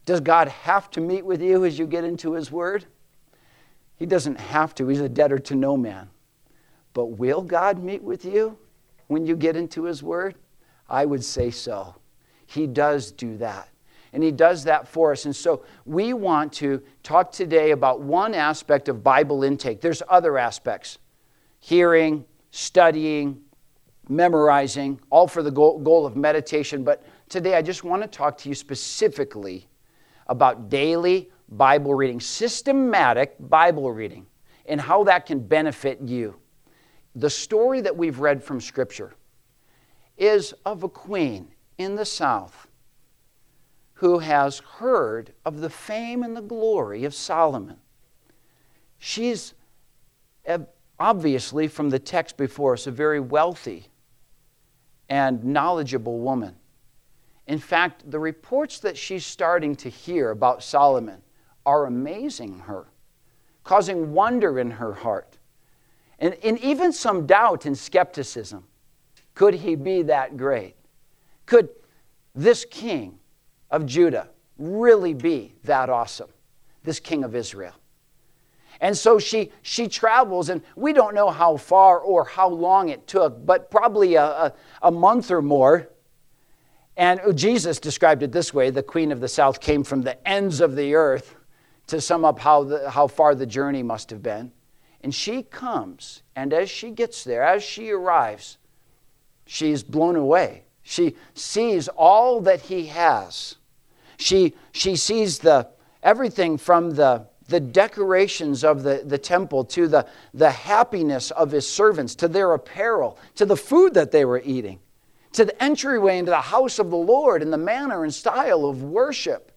Does 0.05 0.21
God 0.21 0.47
have 0.47 0.91
to 0.91 1.01
meet 1.01 1.25
with 1.25 1.41
you 1.41 1.65
as 1.65 1.79
you 1.79 1.87
get 1.87 2.03
into 2.03 2.33
His 2.33 2.51
Word? 2.51 2.85
He 3.97 4.05
doesn't 4.05 4.39
have 4.39 4.75
to, 4.75 4.87
He's 4.87 5.01
a 5.01 5.09
debtor 5.09 5.39
to 5.39 5.55
no 5.55 5.75
man. 5.75 6.09
But 6.93 7.07
will 7.07 7.41
God 7.41 7.83
meet 7.83 8.03
with 8.03 8.23
you 8.25 8.57
when 9.07 9.25
you 9.25 9.35
get 9.35 9.55
into 9.55 9.83
His 9.83 10.03
Word? 10.03 10.35
I 10.89 11.05
would 11.05 11.23
say 11.23 11.51
so. 11.51 11.95
He 12.45 12.67
does 12.67 13.11
do 13.11 13.37
that. 13.37 13.69
And 14.13 14.23
He 14.23 14.31
does 14.31 14.63
that 14.63 14.87
for 14.87 15.11
us. 15.11 15.25
And 15.25 15.35
so 15.35 15.63
we 15.85 16.13
want 16.13 16.53
to 16.53 16.81
talk 17.03 17.31
today 17.31 17.71
about 17.71 18.01
one 18.01 18.33
aspect 18.33 18.87
of 18.87 19.03
Bible 19.03 19.43
intake. 19.43 19.81
There's 19.81 20.01
other 20.07 20.37
aspects 20.37 20.99
hearing, 21.59 22.23
studying, 22.51 23.41
memorizing, 24.07 24.99
all 25.09 25.27
for 25.27 25.41
the 25.43 25.51
goal, 25.51 26.05
of 26.05 26.15
meditation. 26.15 26.83
But 26.83 27.03
today 27.29 27.55
I 27.55 27.61
just 27.61 27.83
want 27.83 28.01
to 28.03 28.07
talk 28.07 28.37
to 28.39 28.49
you 28.49 28.55
specifically 28.55 29.67
about 30.27 30.69
daily 30.69 31.29
Bible 31.49 31.93
reading, 31.93 32.19
systematic 32.19 33.35
Bible 33.39 33.91
reading, 33.91 34.25
and 34.67 34.79
how 34.79 35.03
that 35.03 35.25
can 35.25 35.39
benefit 35.39 35.99
you. 36.01 36.35
The 37.15 37.29
story 37.29 37.81
that 37.81 37.95
we've 37.95 38.19
read 38.19 38.43
from 38.43 38.59
Scripture 38.59 39.13
is 40.17 40.53
of 40.65 40.83
a 40.83 40.89
queen 40.89 41.49
in 41.77 41.95
the 41.95 42.05
South 42.05 42.67
who 43.95 44.19
has 44.19 44.59
heard 44.59 45.33
of 45.45 45.61
the 45.61 45.69
fame 45.69 46.23
and 46.23 46.35
the 46.35 46.41
glory 46.41 47.05
of 47.05 47.13
Solomon. 47.13 47.77
She's 48.97 49.53
obviously, 50.99 51.67
from 51.67 51.89
the 51.89 51.99
text 51.99 52.37
before 52.37 52.73
us, 52.73 52.87
a 52.87 52.91
very 52.91 53.19
wealthy 53.19 53.87
and 55.09 55.43
knowledgeable 55.43 56.19
woman. 56.19 56.55
In 57.47 57.59
fact, 57.59 58.09
the 58.09 58.19
reports 58.19 58.79
that 58.79 58.97
she's 58.97 59.25
starting 59.25 59.75
to 59.77 59.89
hear 59.89 60.31
about 60.31 60.63
Solomon 60.63 61.21
are 61.65 61.85
amazing 61.85 62.59
her, 62.59 62.85
causing 63.63 64.13
wonder 64.13 64.59
in 64.59 64.71
her 64.71 64.93
heart, 64.93 65.37
and, 66.19 66.35
and 66.43 66.57
even 66.59 66.91
some 66.91 67.25
doubt 67.25 67.65
and 67.65 67.77
skepticism. 67.77 68.63
Could 69.35 69.53
he 69.53 69.75
be 69.75 70.01
that 70.03 70.37
great? 70.37 70.75
Could 71.45 71.69
this 72.33 72.65
king 72.65 73.19
of 73.69 73.85
Judah 73.85 74.29
really 74.57 75.13
be 75.13 75.53
that 75.65 75.89
awesome? 75.89 76.29
This 76.83 76.99
king 76.99 77.23
of 77.23 77.35
Israel. 77.35 77.73
And 78.81 78.97
so 78.97 79.19
she, 79.19 79.51
she 79.61 79.87
travels, 79.87 80.49
and 80.49 80.61
we 80.75 80.93
don't 80.93 81.15
know 81.15 81.29
how 81.29 81.57
far 81.57 81.99
or 81.99 82.25
how 82.25 82.49
long 82.49 82.89
it 82.89 83.07
took, 83.07 83.45
but 83.45 83.71
probably 83.71 84.15
a, 84.15 84.23
a, 84.23 84.53
a 84.81 84.91
month 84.91 85.31
or 85.31 85.41
more. 85.41 85.89
And 86.97 87.19
Jesus 87.35 87.79
described 87.79 88.23
it 88.23 88.31
this 88.31 88.53
way 88.53 88.69
the 88.69 88.83
queen 88.83 89.11
of 89.11 89.19
the 89.19 89.27
south 89.27 89.59
came 89.59 89.83
from 89.83 90.01
the 90.01 90.27
ends 90.27 90.61
of 90.61 90.75
the 90.75 90.95
earth 90.95 91.35
to 91.87 92.01
sum 92.01 92.25
up 92.25 92.39
how, 92.39 92.63
the, 92.63 92.89
how 92.89 93.07
far 93.07 93.35
the 93.35 93.45
journey 93.45 93.83
must 93.83 94.09
have 94.09 94.23
been. 94.23 94.51
And 95.01 95.13
she 95.13 95.43
comes, 95.43 96.23
and 96.35 96.51
as 96.51 96.69
she 96.69 96.89
gets 96.89 97.23
there, 97.23 97.43
as 97.43 97.63
she 97.63 97.91
arrives, 97.91 98.57
she's 99.45 99.83
blown 99.83 100.15
away. 100.15 100.63
She 100.83 101.15
sees 101.33 101.87
all 101.87 102.41
that 102.41 102.61
he 102.61 102.87
has. 102.87 103.55
She, 104.17 104.53
she 104.71 104.95
sees 104.95 105.39
the, 105.39 105.67
everything 106.03 106.57
from 106.57 106.91
the, 106.91 107.27
the 107.47 107.59
decorations 107.59 108.63
of 108.63 108.83
the, 108.83 109.03
the 109.05 109.17
temple 109.17 109.65
to 109.65 109.87
the, 109.87 110.07
the 110.33 110.51
happiness 110.51 111.31
of 111.31 111.51
his 111.51 111.67
servants, 111.67 112.15
to 112.15 112.27
their 112.27 112.53
apparel, 112.53 113.17
to 113.35 113.45
the 113.45 113.57
food 113.57 113.93
that 113.95 114.11
they 114.11 114.25
were 114.25 114.41
eating, 114.43 114.79
to 115.33 115.45
the 115.45 115.63
entryway 115.63 116.17
into 116.17 116.31
the 116.31 116.37
house 116.37 116.79
of 116.79 116.89
the 116.89 116.95
Lord 116.95 117.41
and 117.41 117.51
the 117.51 117.57
manner 117.57 118.03
and 118.03 118.13
style 118.13 118.65
of 118.65 118.83
worship. 118.83 119.51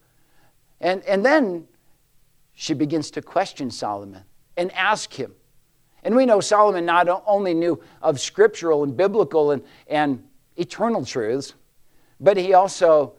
And, 0.81 1.03
and 1.05 1.25
then 1.25 1.67
she 2.55 2.75
begins 2.75 3.11
to 3.13 3.23
question 3.23 3.71
Solomon 3.71 4.25
and 4.57 4.73
ask 4.73 5.13
him. 5.13 5.35
And 6.05 6.15
we 6.15 6.27
know 6.27 6.41
Solomon 6.41 6.85
not 6.85 7.09
only 7.27 7.55
knew 7.55 7.81
of 8.03 8.21
scriptural 8.21 8.85
and 8.85 8.97
biblical 8.97 9.51
and, 9.51 9.63
and 9.89 10.25
eternal 10.57 11.05
truths, 11.05 11.55
but 12.21 12.37
he 12.37 12.55
also 12.55 13.15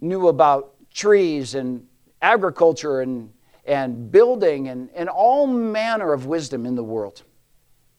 knew 0.00 0.28
about 0.28 0.74
trees 0.92 1.54
and 1.54 1.86
agriculture 2.22 3.00
and, 3.00 3.32
and 3.64 4.10
building 4.10 4.68
and, 4.68 4.90
and 4.94 5.08
all 5.08 5.46
manner 5.46 6.12
of 6.12 6.26
wisdom 6.26 6.66
in 6.66 6.74
the 6.74 6.84
world. 6.84 7.22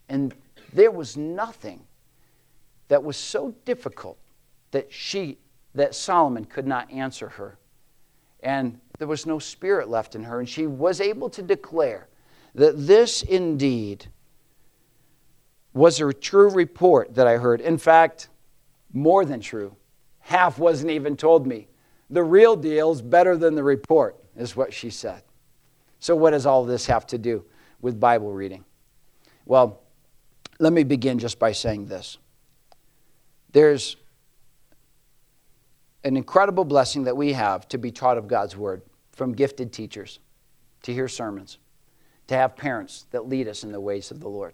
And 0.09 0.33
there 0.73 0.91
was 0.91 1.17
nothing 1.17 1.85
that 2.87 3.03
was 3.03 3.17
so 3.17 3.55
difficult 3.65 4.17
that 4.71 4.91
she 4.91 5.37
that 5.73 5.93
Solomon 5.93 6.45
could 6.45 6.65
not 6.65 6.89
answer 6.91 7.29
her. 7.29 7.57
And 8.41 8.79
there 8.97 9.07
was 9.07 9.25
no 9.25 9.39
spirit 9.39 9.89
left 9.89 10.15
in 10.15 10.23
her, 10.23 10.39
and 10.39 10.47
she 10.47 10.67
was 10.67 11.01
able 11.01 11.29
to 11.31 11.41
declare 11.41 12.07
that 12.53 12.87
this 12.87 13.21
indeed 13.21 14.07
was 15.75 15.99
a 15.99 16.11
true 16.13 16.49
report 16.49 17.13
that 17.15 17.27
I 17.27 17.35
heard. 17.37 17.61
In 17.61 17.77
fact, 17.77 18.29
more 18.93 19.25
than 19.25 19.41
true. 19.41 19.75
Half 20.19 20.57
wasn't 20.57 20.89
even 20.89 21.17
told 21.17 21.45
me. 21.45 21.67
The 22.09 22.23
real 22.23 22.55
deal's 22.55 23.01
better 23.01 23.35
than 23.35 23.55
the 23.55 23.63
report, 23.63 24.15
is 24.35 24.55
what 24.55 24.73
she 24.73 24.89
said. 24.89 25.21
So, 25.99 26.15
what 26.15 26.31
does 26.31 26.45
all 26.45 26.63
this 26.63 26.85
have 26.85 27.05
to 27.07 27.17
do 27.17 27.43
with 27.81 27.99
Bible 27.99 28.31
reading? 28.31 28.63
Well, 29.45 29.81
let 30.59 30.71
me 30.71 30.83
begin 30.83 31.19
just 31.19 31.39
by 31.39 31.51
saying 31.51 31.87
this. 31.87 32.17
There's 33.51 33.97
an 36.03 36.15
incredible 36.15 36.63
blessing 36.63 37.03
that 37.03 37.17
we 37.17 37.33
have 37.33 37.67
to 37.69 37.77
be 37.77 37.91
taught 37.91 38.17
of 38.17 38.27
God's 38.27 38.55
Word 38.55 38.81
from 39.11 39.33
gifted 39.33 39.73
teachers, 39.73 40.19
to 40.83 40.93
hear 40.93 41.07
sermons, 41.07 41.57
to 42.27 42.35
have 42.35 42.55
parents 42.55 43.07
that 43.11 43.27
lead 43.27 43.47
us 43.47 43.63
in 43.63 43.71
the 43.71 43.81
ways 43.81 44.11
of 44.11 44.19
the 44.19 44.29
Lord. 44.29 44.53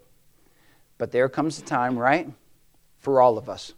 But 1.02 1.10
there 1.10 1.28
comes 1.30 1.58
a 1.58 1.64
time, 1.64 1.98
right, 1.98 2.30
for 3.00 3.22
all 3.22 3.40
of 3.40 3.50
us, 3.50 3.74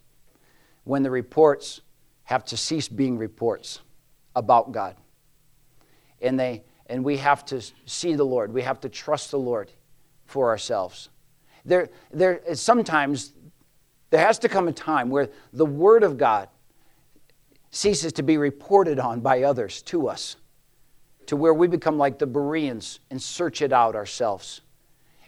when 0.83 1.03
the 1.03 1.09
reports 1.09 1.79
have 2.25 2.43
to 2.43 2.57
cease 2.57 2.89
being 2.89 3.17
reports 3.17 3.79
about 4.35 4.73
God. 4.73 4.97
And, 6.21 6.37
they, 6.37 6.65
and 6.87 7.01
we 7.01 7.15
have 7.15 7.45
to 7.45 7.61
see 7.85 8.15
the 8.15 8.25
Lord, 8.25 8.53
we 8.53 8.61
have 8.63 8.81
to 8.81 8.89
trust 8.89 9.31
the 9.31 9.39
Lord 9.39 9.71
for 10.25 10.49
ourselves. 10.49 11.07
There, 11.63 11.87
there, 12.11 12.41
sometimes 12.55 13.31
there 14.09 14.19
has 14.19 14.37
to 14.39 14.49
come 14.49 14.67
a 14.67 14.73
time 14.73 15.09
where 15.09 15.29
the 15.53 15.65
Word 15.65 16.03
of 16.03 16.17
God 16.17 16.49
ceases 17.71 18.11
to 18.11 18.23
be 18.23 18.35
reported 18.35 18.99
on 18.99 19.21
by 19.21 19.43
others 19.43 19.81
to 19.83 20.09
us, 20.09 20.35
to 21.27 21.37
where 21.37 21.53
we 21.53 21.69
become 21.69 21.97
like 21.97 22.19
the 22.19 22.27
Bereans 22.27 22.99
and 23.09 23.21
search 23.21 23.61
it 23.61 23.71
out 23.71 23.95
ourselves. 23.95 24.59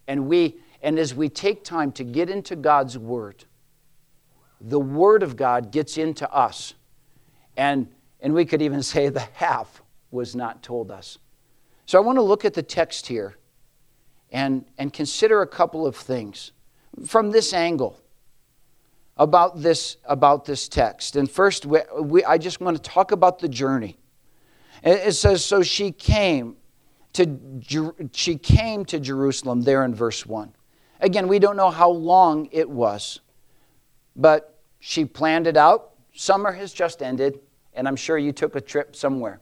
And 0.09 0.27
we 0.27 0.57
and 0.81 0.99
as 0.99 1.15
we 1.15 1.29
take 1.29 1.63
time 1.63 1.91
to 1.93 2.03
get 2.03 2.29
into 2.29 2.55
God's 2.55 2.97
word, 2.97 3.45
the 4.61 4.79
word 4.79 5.23
of 5.23 5.35
God 5.35 5.71
gets 5.71 5.97
into 5.97 6.29
us. 6.31 6.73
And 7.57 7.87
and 8.25 8.33
we 8.33 8.43
could 8.43 8.61
even 8.61 8.81
say 8.83 9.09
the 9.09 9.27
half 9.33 9.81
was 10.11 10.35
not 10.35 10.63
told 10.63 10.91
us. 10.91 11.19
So 11.85 11.99
I 11.99 12.01
want 12.01 12.17
to 12.17 12.23
look 12.23 12.43
at 12.43 12.55
the 12.55 12.63
text 12.63 13.07
here 13.07 13.37
and, 14.31 14.65
and 14.77 14.91
consider 14.91 15.43
a 15.43 15.47
couple 15.47 15.85
of 15.85 15.95
things 15.95 16.51
from 17.05 17.29
this 17.29 17.53
angle 17.53 18.01
about 19.17 19.61
this, 19.61 19.97
about 20.05 20.45
this 20.45 20.67
text. 20.67 21.15
And 21.15 21.29
first, 21.29 21.65
we, 21.65 21.79
we, 22.01 22.23
I 22.25 22.37
just 22.37 22.59
want 22.59 22.75
to 22.75 22.81
talk 22.81 23.11
about 23.11 23.39
the 23.39 23.47
journey. 23.47 23.97
It 24.83 25.13
says, 25.13 25.45
So 25.45 25.61
she 25.61 25.91
came 25.91 26.57
to, 27.13 27.93
she 28.11 28.37
came 28.37 28.83
to 28.85 28.99
Jerusalem 28.99 29.61
there 29.61 29.85
in 29.85 29.93
verse 29.93 30.25
1. 30.25 30.51
Again, 31.01 31.27
we 31.27 31.39
don't 31.39 31.57
know 31.57 31.69
how 31.69 31.89
long 31.89 32.47
it 32.51 32.69
was, 32.69 33.19
but 34.15 34.59
she 34.79 35.05
planned 35.05 35.47
it 35.47 35.57
out. 35.57 35.91
Summer 36.13 36.51
has 36.53 36.73
just 36.73 37.01
ended, 37.01 37.39
and 37.73 37.87
I'm 37.87 37.95
sure 37.95 38.17
you 38.17 38.31
took 38.31 38.55
a 38.55 38.61
trip 38.61 38.95
somewhere. 38.95 39.41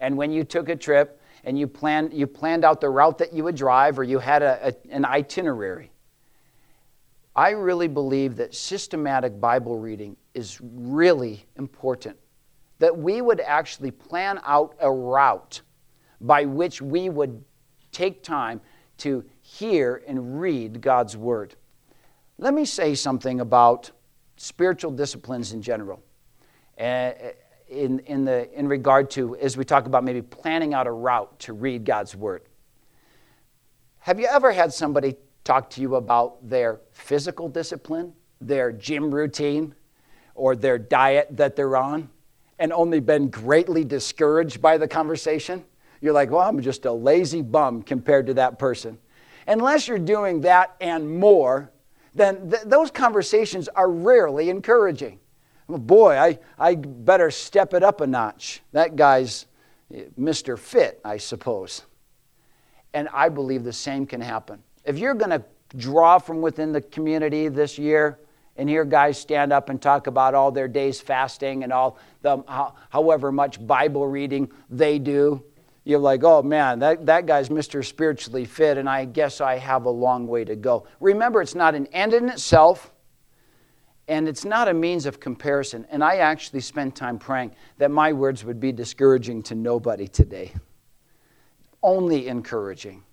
And 0.00 0.16
when 0.16 0.32
you 0.32 0.44
took 0.44 0.68
a 0.68 0.76
trip 0.76 1.20
and 1.44 1.58
you 1.58 1.66
planned, 1.66 2.12
you 2.12 2.26
planned 2.26 2.64
out 2.64 2.80
the 2.80 2.88
route 2.88 3.18
that 3.18 3.32
you 3.32 3.44
would 3.44 3.54
drive 3.54 3.98
or 3.98 4.04
you 4.04 4.18
had 4.18 4.42
a, 4.42 4.68
a, 4.68 4.94
an 4.94 5.04
itinerary, 5.04 5.92
I 7.36 7.50
really 7.50 7.88
believe 7.88 8.36
that 8.36 8.54
systematic 8.54 9.40
Bible 9.40 9.78
reading 9.78 10.16
is 10.34 10.58
really 10.60 11.46
important. 11.56 12.16
That 12.80 12.96
we 12.96 13.22
would 13.22 13.40
actually 13.40 13.90
plan 13.90 14.40
out 14.44 14.74
a 14.80 14.90
route 14.90 15.60
by 16.20 16.44
which 16.44 16.82
we 16.82 17.08
would 17.08 17.44
take 17.92 18.22
time 18.22 18.60
to 19.00 19.24
hear 19.42 20.02
and 20.06 20.40
read 20.40 20.80
God's 20.80 21.16
Word. 21.16 21.54
Let 22.38 22.54
me 22.54 22.64
say 22.64 22.94
something 22.94 23.40
about 23.40 23.90
spiritual 24.36 24.90
disciplines 24.92 25.52
in 25.52 25.60
general. 25.60 26.02
Uh, 26.78 27.12
in, 27.70 28.00
in, 28.00 28.24
the, 28.24 28.52
in 28.58 28.66
regard 28.66 29.10
to, 29.10 29.36
as 29.36 29.56
we 29.56 29.64
talk 29.64 29.86
about 29.86 30.02
maybe 30.02 30.22
planning 30.22 30.74
out 30.74 30.86
a 30.86 30.90
route 30.90 31.38
to 31.40 31.52
read 31.52 31.84
God's 31.84 32.16
Word. 32.16 32.42
Have 34.00 34.18
you 34.18 34.26
ever 34.26 34.50
had 34.50 34.72
somebody 34.72 35.14
talk 35.44 35.70
to 35.70 35.80
you 35.80 35.94
about 35.96 36.48
their 36.48 36.80
physical 36.90 37.48
discipline, 37.48 38.12
their 38.40 38.72
gym 38.72 39.14
routine, 39.14 39.74
or 40.34 40.56
their 40.56 40.78
diet 40.78 41.28
that 41.30 41.54
they're 41.54 41.76
on, 41.76 42.08
and 42.58 42.72
only 42.72 42.98
been 42.98 43.28
greatly 43.28 43.84
discouraged 43.84 44.60
by 44.60 44.76
the 44.76 44.88
conversation? 44.88 45.64
You're 46.00 46.14
like, 46.14 46.30
well, 46.30 46.40
I'm 46.40 46.60
just 46.60 46.86
a 46.86 46.92
lazy 46.92 47.42
bum 47.42 47.82
compared 47.82 48.26
to 48.26 48.34
that 48.34 48.58
person. 48.58 48.98
Unless 49.46 49.88
you're 49.88 49.98
doing 49.98 50.40
that 50.42 50.76
and 50.80 51.18
more, 51.18 51.70
then 52.14 52.50
th- 52.50 52.62
those 52.64 52.90
conversations 52.90 53.68
are 53.68 53.90
rarely 53.90 54.50
encouraging. 54.50 55.18
Well, 55.68 55.78
boy, 55.78 56.16
I, 56.16 56.38
I 56.58 56.74
better 56.74 57.30
step 57.30 57.74
it 57.74 57.82
up 57.82 58.00
a 58.00 58.06
notch. 58.06 58.62
That 58.72 58.96
guy's 58.96 59.46
eh, 59.94 60.04
Mr. 60.18 60.58
Fit, 60.58 61.00
I 61.04 61.16
suppose. 61.18 61.82
And 62.92 63.08
I 63.12 63.28
believe 63.28 63.62
the 63.62 63.72
same 63.72 64.06
can 64.06 64.20
happen. 64.20 64.62
If 64.84 64.98
you're 64.98 65.14
going 65.14 65.30
to 65.30 65.44
draw 65.76 66.18
from 66.18 66.40
within 66.40 66.72
the 66.72 66.80
community 66.80 67.48
this 67.48 67.78
year 67.78 68.18
and 68.56 68.68
hear 68.68 68.84
guys 68.84 69.18
stand 69.18 69.52
up 69.52 69.68
and 69.68 69.80
talk 69.80 70.06
about 70.06 70.34
all 70.34 70.50
their 70.50 70.68
days 70.68 71.00
fasting 71.00 71.62
and 71.62 71.72
all 71.72 71.98
the 72.22 72.42
however 72.90 73.30
much 73.30 73.64
Bible 73.64 74.06
reading 74.06 74.50
they 74.68 74.98
do, 74.98 75.42
you're 75.90 75.98
like, 75.98 76.24
oh 76.24 76.42
man, 76.42 76.78
that, 76.78 77.04
that 77.06 77.26
guy's 77.26 77.48
Mr. 77.48 77.84
Spiritually 77.84 78.44
Fit, 78.44 78.78
and 78.78 78.88
I 78.88 79.04
guess 79.04 79.40
I 79.40 79.58
have 79.58 79.84
a 79.84 79.90
long 79.90 80.26
way 80.26 80.44
to 80.44 80.56
go. 80.56 80.86
Remember, 81.00 81.42
it's 81.42 81.54
not 81.54 81.74
an 81.74 81.86
end 81.88 82.14
in 82.14 82.28
itself, 82.28 82.92
And 84.08 84.28
it's 84.28 84.44
not 84.44 84.66
a 84.66 84.74
means 84.74 85.06
of 85.06 85.20
comparison. 85.20 85.86
And 85.88 86.02
I 86.02 86.16
actually 86.16 86.60
spent 86.60 86.96
time 86.96 87.16
praying 87.16 87.54
that 87.78 87.92
my 87.92 88.12
words 88.12 88.44
would 88.44 88.58
be 88.58 88.72
discouraging 88.72 89.42
to 89.44 89.54
nobody 89.54 90.08
today. 90.08 90.52
Only 91.80 92.26
encouraging. 92.26 93.04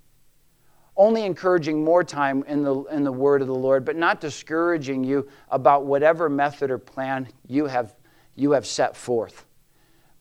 Only 0.95 1.23
encouraging 1.23 1.83
more 1.83 2.03
time 2.03 2.43
in 2.47 2.63
the, 2.63 2.83
in 2.85 3.03
the 3.03 3.11
word 3.11 3.41
of 3.43 3.47
the 3.47 3.55
Lord, 3.55 3.85
but 3.85 3.95
not 3.95 4.19
discouraging 4.19 5.03
you 5.03 5.27
about 5.49 5.85
whatever 5.85 6.29
method 6.29 6.71
or 6.71 6.79
plan 6.79 7.27
you 7.47 7.67
have, 7.67 7.95
you 8.35 8.51
have 8.53 8.65
set 8.65 8.95
forth. 8.95 9.45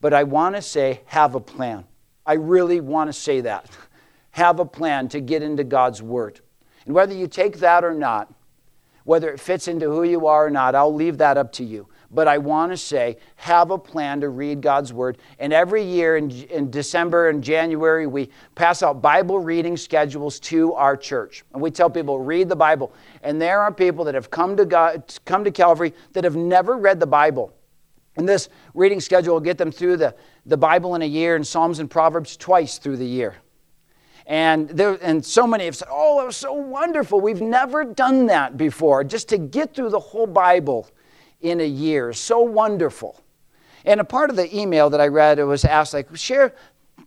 But 0.02 0.12
I 0.12 0.24
want 0.24 0.56
to 0.56 0.62
say, 0.62 1.00
have 1.06 1.34
a 1.34 1.40
plan. 1.40 1.84
I 2.26 2.34
really 2.34 2.80
want 2.80 3.08
to 3.08 3.12
say 3.12 3.40
that. 3.42 3.70
Have 4.32 4.60
a 4.60 4.66
plan 4.66 5.08
to 5.10 5.20
get 5.20 5.42
into 5.42 5.64
God's 5.64 6.02
Word. 6.02 6.40
And 6.84 6.94
whether 6.94 7.14
you 7.14 7.26
take 7.26 7.58
that 7.58 7.84
or 7.84 7.94
not, 7.94 8.32
whether 9.04 9.30
it 9.30 9.38
fits 9.38 9.68
into 9.68 9.86
who 9.86 10.02
you 10.02 10.26
are 10.26 10.46
or 10.46 10.50
not, 10.50 10.74
I'll 10.74 10.92
leave 10.94 11.18
that 11.18 11.38
up 11.38 11.52
to 11.52 11.64
you. 11.64 11.88
But 12.10 12.28
I 12.28 12.38
want 12.38 12.72
to 12.72 12.76
say, 12.76 13.18
have 13.36 13.70
a 13.70 13.78
plan 13.78 14.20
to 14.20 14.28
read 14.28 14.60
God's 14.60 14.92
Word. 14.92 15.18
And 15.38 15.52
every 15.52 15.82
year 15.82 16.16
in, 16.16 16.30
in 16.30 16.70
December 16.70 17.28
and 17.28 17.42
January, 17.42 18.06
we 18.06 18.30
pass 18.54 18.82
out 18.82 19.00
Bible 19.00 19.38
reading 19.38 19.76
schedules 19.76 20.40
to 20.40 20.72
our 20.74 20.96
church. 20.96 21.44
And 21.52 21.62
we 21.62 21.70
tell 21.70 21.90
people, 21.90 22.18
read 22.18 22.48
the 22.48 22.56
Bible. 22.56 22.92
And 23.22 23.40
there 23.40 23.60
are 23.60 23.72
people 23.72 24.04
that 24.04 24.14
have 24.14 24.30
come 24.30 24.56
to, 24.56 24.64
God, 24.64 25.14
come 25.24 25.44
to 25.44 25.50
Calvary 25.50 25.94
that 26.12 26.24
have 26.24 26.36
never 26.36 26.76
read 26.76 27.00
the 27.00 27.06
Bible. 27.06 27.52
And 28.16 28.28
this 28.28 28.48
reading 28.74 29.00
schedule 29.00 29.34
will 29.34 29.40
get 29.40 29.58
them 29.58 29.70
through 29.70 29.98
the, 29.98 30.14
the 30.46 30.56
Bible 30.56 30.94
in 30.94 31.02
a 31.02 31.06
year 31.06 31.36
and 31.36 31.46
Psalms 31.46 31.78
and 31.78 31.90
Proverbs 31.90 32.36
twice 32.36 32.78
through 32.78 32.96
the 32.96 33.06
year. 33.06 33.36
And, 34.26 34.68
there, 34.70 34.98
and 35.02 35.24
so 35.24 35.46
many 35.46 35.66
have 35.66 35.76
said, 35.76 35.88
Oh, 35.90 36.20
it 36.22 36.26
was 36.26 36.36
so 36.36 36.52
wonderful. 36.52 37.20
We've 37.20 37.40
never 37.40 37.84
done 37.84 38.26
that 38.26 38.56
before. 38.56 39.04
Just 39.04 39.28
to 39.28 39.38
get 39.38 39.74
through 39.74 39.90
the 39.90 40.00
whole 40.00 40.26
Bible 40.26 40.88
in 41.40 41.60
a 41.60 41.66
year. 41.66 42.12
So 42.12 42.40
wonderful. 42.40 43.22
And 43.84 44.00
a 44.00 44.04
part 44.04 44.30
of 44.30 44.36
the 44.36 44.54
email 44.56 44.90
that 44.90 45.00
I 45.00 45.06
read, 45.06 45.38
it 45.38 45.44
was 45.44 45.64
asked, 45.64 45.94
like, 45.94 46.14
share 46.16 46.52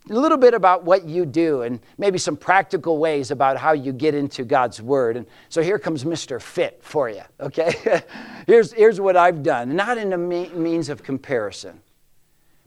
a 0.09 0.13
little 0.13 0.37
bit 0.37 0.53
about 0.53 0.83
what 0.83 1.07
you 1.07 1.25
do 1.25 1.61
and 1.61 1.79
maybe 1.97 2.17
some 2.17 2.37
practical 2.37 2.97
ways 2.97 3.31
about 3.31 3.57
how 3.57 3.73
you 3.73 3.91
get 3.91 4.15
into 4.15 4.43
God's 4.43 4.81
Word. 4.81 5.17
And 5.17 5.25
so 5.49 5.61
here 5.61 5.77
comes 5.77 6.03
Mr. 6.03 6.41
Fit 6.41 6.79
for 6.81 7.09
you, 7.09 7.21
okay? 7.39 8.03
here's, 8.47 8.71
here's 8.73 8.99
what 8.99 9.17
I've 9.17 9.43
done, 9.43 9.75
not 9.75 9.97
in 9.97 10.13
a 10.13 10.17
means 10.17 10.89
of 10.89 11.03
comparison. 11.03 11.81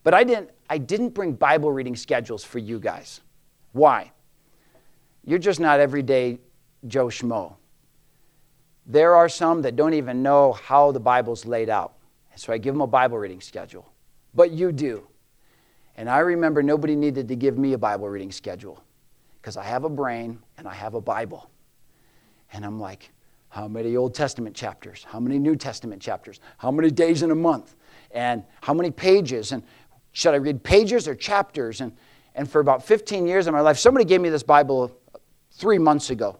But 0.05 0.15
I 0.15 0.25
didn't, 0.25 0.51
I 0.69 0.79
didn't 0.79 1.11
bring 1.11 1.33
Bible 1.33 1.73
reading 1.73 1.97
schedules 1.97 2.45
for 2.45 2.59
you 2.59 2.79
guys. 2.79 3.21
Why? 3.73 4.13
You're 5.25 5.39
just 5.39 5.61
not 5.61 5.81
everyday 5.81 6.39
Joe 6.87 7.07
Schmo. 7.07 7.55
There 8.87 9.15
are 9.15 9.29
some 9.29 9.63
that 9.63 9.77
don't 9.77 9.95
even 9.95 10.23
know 10.23 10.53
how 10.53 10.91
the 10.91 11.01
Bible's 11.01 11.47
laid 11.47 11.71
out. 11.71 11.95
So 12.35 12.53
I 12.53 12.59
give 12.59 12.75
them 12.75 12.81
a 12.81 12.87
Bible 12.87 13.19
reading 13.19 13.41
schedule. 13.41 13.93
But 14.35 14.51
you 14.51 14.73
do. 14.73 15.07
And 15.97 16.09
I 16.09 16.21
remember 16.21 16.63
nobody 16.63 16.97
needed 16.97 17.29
to 17.29 17.37
give 17.37 17.59
me 17.59 17.75
a 17.75 17.79
Bible 17.79 18.09
reading 18.09 18.33
schedule 18.33 18.83
because 19.41 19.57
I 19.57 19.65
have 19.65 19.85
a 19.85 19.89
brain 19.89 20.39
and 20.57 20.67
I 20.67 20.75
have 20.75 20.95
a 20.95 21.01
Bible. 21.01 21.51
And 22.53 22.65
I'm 22.65 22.81
like, 22.81 23.11
how 23.49 23.69
many 23.69 23.97
Old 23.97 24.15
Testament 24.15 24.57
chapters? 24.57 25.05
How 25.05 25.21
many 25.21 25.39
New 25.39 25.57
Testament 25.57 26.01
chapters? 26.01 26.41
How 26.57 26.71
many 26.71 26.91
days 26.91 27.23
in 27.23 27.31
a 27.31 27.35
month? 27.35 27.77
And 28.13 28.45
how 28.63 28.73
many 28.73 28.91
pages? 28.91 29.53
And 29.53 29.63
should 30.13 30.33
I 30.33 30.39
read 30.39 30.63
pages 30.63 31.07
or 31.07 31.15
chapters? 31.15 31.83
And, 31.83 31.93
and 32.35 32.51
for 32.51 32.61
about 32.61 32.83
15 32.83 33.27
years 33.27 33.47
of 33.47 33.53
my 33.53 33.61
life, 33.61 33.79
somebody 33.79 34.07
gave 34.07 34.23
me 34.23 34.31
this 34.31 34.43
Bible 34.43 34.97
three 35.51 35.79
months 35.79 36.09
ago. 36.09 36.39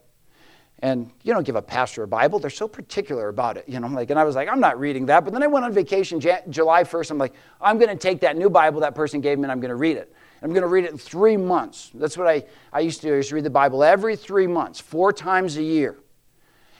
And 0.83 1.13
you 1.23 1.33
don't 1.33 1.45
give 1.45 1.55
a 1.55 1.63
pastor 1.63 2.03
a 2.03 2.09
Bible. 2.09 2.41
They're 2.41 2.51
so 2.51 2.67
particular 2.67 3.29
about 3.29 3.57
it. 3.57 3.69
You 3.69 3.79
know, 3.79 3.87
I'm 3.87 3.95
like, 3.95 4.11
and 4.11 4.19
I 4.19 4.25
was 4.25 4.35
like, 4.35 4.49
I'm 4.49 4.59
not 4.59 4.81
reading 4.81 5.07
that. 5.07 5.25
But 5.25 5.33
then 5.33 5.41
I 5.43 5.47
went 5.47 5.65
on 5.65 5.73
vacation 5.73 6.19
July 6.21 6.83
1st. 6.83 7.13
I'm 7.13 7.19
like, 7.19 7.35
I'm 7.61 7.79
going 7.79 7.89
to 7.89 7.97
take 7.97 8.21
that 8.23 8.37
new 8.37 8.51
Bible 8.51 8.81
that 8.81 8.97
person 8.97 9.21
gave 9.21 9.39
me 9.39 9.45
and 9.45 9.53
I'm 9.53 9.61
going 9.61 9.71
to 9.71 9.77
read 9.77 9.97
it. 9.97 10.13
I'm 10.43 10.51
going 10.51 10.63
to 10.63 10.69
read 10.69 10.85
it 10.85 10.91
in 10.91 10.99
three 10.99 11.37
months. 11.37 11.93
That's 11.95 12.19
what 12.19 12.27
I, 12.27 12.45
I 12.73 12.81
used 12.81 13.01
to 13.03 13.07
do. 13.07 13.13
I 13.15 13.19
used 13.19 13.29
to 13.29 13.37
read 13.37 13.45
the 13.45 13.51
Bible 13.51 13.85
every 13.85 14.17
three 14.17 14.49
months, 14.49 14.81
four 14.81 15.13
times 15.13 15.57
a 15.57 15.63
year. 15.63 15.97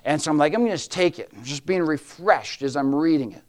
And 0.05 0.21
so 0.21 0.33
I'm 0.33 0.37
like, 0.37 0.53
I'm 0.53 0.63
going 0.63 0.73
to 0.73 0.77
just 0.77 0.91
take 0.91 1.21
it. 1.21 1.31
I'm 1.33 1.45
just 1.45 1.65
being 1.65 1.83
refreshed 1.83 2.63
as 2.63 2.77
I'm 2.77 2.93
reading 2.93 3.31
it. 3.31 3.45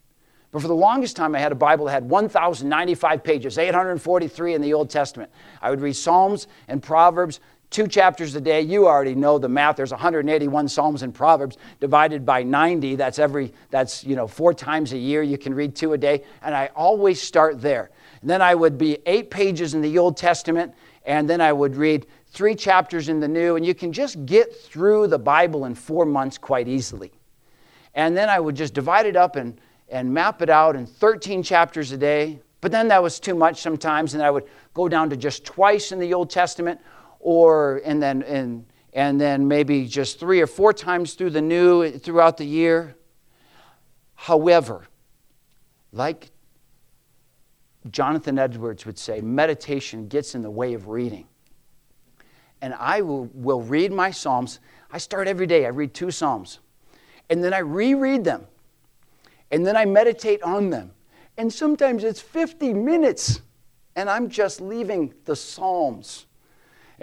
But 0.51 0.61
for 0.61 0.67
the 0.67 0.75
longest 0.75 1.15
time, 1.15 1.33
I 1.33 1.39
had 1.39 1.51
a 1.51 1.55
Bible 1.55 1.85
that 1.85 1.93
had 1.93 2.07
1,095 2.07 3.23
pages, 3.23 3.57
843 3.57 4.53
in 4.53 4.61
the 4.61 4.71
Old 4.71 4.87
Testament. 4.87 5.31
I 5.63 5.71
would 5.71 5.81
read 5.81 5.95
Psalms 5.95 6.45
and 6.67 6.81
Proverbs, 6.81 7.39
two 7.73 7.87
chapters 7.87 8.35
a 8.35 8.41
day. 8.41 8.61
You 8.61 8.87
already 8.87 9.15
know 9.15 9.37
the 9.37 9.49
math. 9.49 9.75
There's 9.75 9.91
181 9.91 10.69
Psalms 10.69 11.01
and 11.01 11.13
Proverbs 11.13 11.57
divided 11.79 12.25
by 12.25 12.43
90. 12.43 12.95
That's 12.95 13.19
every, 13.19 13.51
that's, 13.71 14.03
you 14.03 14.15
know, 14.15 14.27
four 14.27 14.53
times 14.53 14.93
a 14.93 14.97
year. 14.97 15.23
You 15.23 15.37
can 15.37 15.53
read 15.53 15.75
two 15.75 15.93
a 15.93 15.97
day. 15.97 16.23
And 16.43 16.55
I 16.55 16.69
always 16.75 17.21
start 17.21 17.59
there. 17.59 17.89
And 18.21 18.29
then 18.29 18.41
I 18.41 18.55
would 18.55 18.77
be 18.77 18.99
eight 19.05 19.29
pages 19.29 19.73
in 19.73 19.81
the 19.81 19.97
Old 19.97 20.15
Testament, 20.15 20.73
and 21.05 21.29
then 21.29 21.41
I 21.41 21.51
would 21.51 21.75
read 21.75 22.05
three 22.27 22.55
chapters 22.55 23.09
in 23.09 23.19
the 23.19 23.27
New. 23.27 23.57
And 23.57 23.65
you 23.65 23.73
can 23.73 23.91
just 23.91 24.25
get 24.25 24.55
through 24.55 25.07
the 25.07 25.19
Bible 25.19 25.65
in 25.65 25.75
four 25.75 26.05
months 26.05 26.37
quite 26.37 26.67
easily. 26.67 27.11
And 27.95 28.15
then 28.15 28.29
I 28.29 28.39
would 28.39 28.55
just 28.55 28.73
divide 28.73 29.07
it 29.07 29.15
up 29.15 29.35
and, 29.35 29.59
and 29.89 30.13
map 30.13 30.41
it 30.41 30.49
out 30.49 30.75
in 30.75 30.85
13 30.85 31.43
chapters 31.43 31.91
a 31.91 31.97
day. 31.97 32.39
But 32.61 32.71
then 32.71 32.87
that 32.87 33.03
was 33.03 33.19
too 33.19 33.35
much 33.35 33.61
sometimes, 33.61 34.13
and 34.13 34.23
I 34.23 34.31
would 34.31 34.45
go 34.73 34.87
down 34.87 35.09
to 35.09 35.17
just 35.17 35.43
twice 35.43 35.91
in 35.91 35.99
the 35.99 36.13
Old 36.13 36.29
Testament 36.29 36.79
or 37.23 37.81
and 37.85 38.03
then 38.03 38.21
and 38.23 38.65
and 38.93 39.19
then 39.19 39.47
maybe 39.47 39.87
just 39.87 40.19
three 40.19 40.41
or 40.41 40.47
four 40.47 40.73
times 40.73 41.13
through 41.15 41.31
the 41.31 41.41
new 41.41 41.89
throughout 41.97 42.37
the 42.37 42.45
year. 42.45 42.95
However, 44.13 44.85
like 45.91 46.29
Jonathan 47.89 48.37
Edwards 48.37 48.85
would 48.85 48.97
say, 48.97 49.21
meditation 49.21 50.07
gets 50.07 50.35
in 50.35 50.41
the 50.41 50.51
way 50.51 50.73
of 50.73 50.87
reading. 50.87 51.27
And 52.61 52.73
I 52.75 53.01
will, 53.01 53.25
will 53.33 53.61
read 53.61 53.91
my 53.91 54.11
Psalms. 54.11 54.59
I 54.91 54.97
start 54.97 55.27
every 55.27 55.47
day, 55.47 55.65
I 55.65 55.69
read 55.69 55.93
two 55.93 56.11
Psalms. 56.11 56.59
And 57.29 57.43
then 57.43 57.53
I 57.53 57.59
reread 57.59 58.23
them. 58.23 58.47
And 59.51 59.65
then 59.65 59.75
I 59.75 59.85
meditate 59.85 60.41
on 60.43 60.69
them. 60.69 60.91
And 61.37 61.51
sometimes 61.51 62.03
it's 62.03 62.21
50 62.21 62.73
minutes, 62.73 63.41
and 63.95 64.09
I'm 64.09 64.29
just 64.29 64.61
leaving 64.61 65.13
the 65.25 65.35
Psalms 65.35 66.27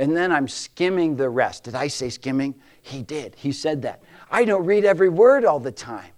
and 0.01 0.17
then 0.17 0.33
I'm 0.33 0.49
skimming 0.49 1.17
the 1.17 1.29
rest. 1.29 1.65
Did 1.65 1.75
I 1.75 1.89
say 1.89 2.09
skimming? 2.09 2.55
He 2.81 3.03
did. 3.03 3.35
He 3.37 3.53
said 3.53 3.83
that. 3.83 4.03
I 4.31 4.47
don't 4.47 4.65
read 4.65 4.87
every 4.87 5.11
word 5.11 5.45
all 5.45 5.61
the 5.61 5.71
time. 5.71 6.13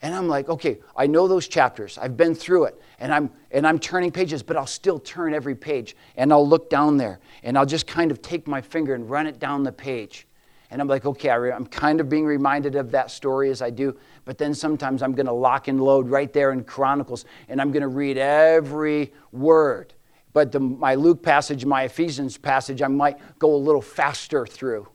And 0.00 0.14
I'm 0.14 0.28
like, 0.28 0.48
okay, 0.48 0.78
I 0.96 1.08
know 1.08 1.26
those 1.26 1.48
chapters. 1.48 1.98
I've 1.98 2.16
been 2.16 2.36
through 2.36 2.66
it. 2.66 2.80
And 3.00 3.12
I'm 3.12 3.30
and 3.50 3.66
I'm 3.66 3.80
turning 3.80 4.12
pages, 4.12 4.44
but 4.44 4.56
I'll 4.56 4.66
still 4.68 5.00
turn 5.00 5.34
every 5.34 5.56
page 5.56 5.96
and 6.16 6.32
I'll 6.32 6.46
look 6.46 6.70
down 6.70 6.96
there 6.96 7.18
and 7.42 7.58
I'll 7.58 7.66
just 7.66 7.88
kind 7.88 8.12
of 8.12 8.22
take 8.22 8.46
my 8.46 8.60
finger 8.60 8.94
and 8.94 9.10
run 9.10 9.26
it 9.26 9.40
down 9.40 9.64
the 9.64 9.72
page. 9.72 10.28
And 10.70 10.80
I'm 10.80 10.86
like, 10.86 11.04
okay, 11.04 11.30
I'm 11.30 11.66
kind 11.66 12.00
of 12.00 12.08
being 12.08 12.24
reminded 12.24 12.76
of 12.76 12.92
that 12.92 13.10
story 13.10 13.50
as 13.50 13.60
I 13.60 13.70
do. 13.70 13.96
But 14.24 14.38
then 14.38 14.54
sometimes 14.54 15.02
I'm 15.02 15.14
going 15.14 15.26
to 15.26 15.32
lock 15.32 15.66
and 15.66 15.80
load 15.80 16.08
right 16.08 16.32
there 16.32 16.52
in 16.52 16.62
Chronicles 16.62 17.24
and 17.48 17.60
I'm 17.60 17.72
going 17.72 17.82
to 17.82 17.88
read 17.88 18.18
every 18.18 19.12
word 19.32 19.94
but 20.34 20.52
the, 20.52 20.60
my 20.60 20.96
Luke 20.96 21.22
passage, 21.22 21.64
my 21.64 21.84
Ephesians 21.84 22.36
passage, 22.36 22.82
I 22.82 22.88
might 22.88 23.18
go 23.38 23.54
a 23.54 23.56
little 23.56 23.80
faster 23.80 24.44
through. 24.44 24.88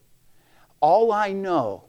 All 0.81 1.11
I 1.11 1.31
know 1.31 1.85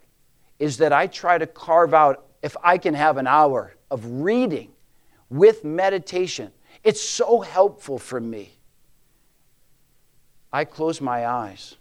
is 0.58 0.78
that 0.78 0.92
I 0.92 1.08
try 1.08 1.36
to 1.36 1.46
carve 1.46 1.92
out, 1.92 2.26
if 2.42 2.56
I 2.62 2.78
can 2.78 2.94
have 2.94 3.16
an 3.18 3.26
hour 3.26 3.74
of 3.90 4.22
reading 4.22 4.70
with 5.28 5.64
meditation, 5.64 6.52
it's 6.84 7.02
so 7.02 7.40
helpful 7.40 7.98
for 7.98 8.20
me. 8.20 8.52
I 10.52 10.64
close 10.64 11.00
my 11.00 11.26
eyes 11.26 11.76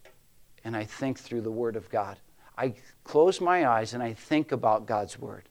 and 0.63 0.75
I 0.75 0.85
think 0.85 1.19
through 1.19 1.41
the 1.41 1.51
Word 1.51 1.75
of 1.75 1.89
God. 1.89 2.17
I 2.57 2.73
close 3.03 3.39
my 3.39 3.67
eyes 3.67 3.93
and 3.93 4.01
I 4.01 4.13
think 4.13 4.51
about 4.51 4.87
God's 4.87 5.19
Word. 5.19 5.49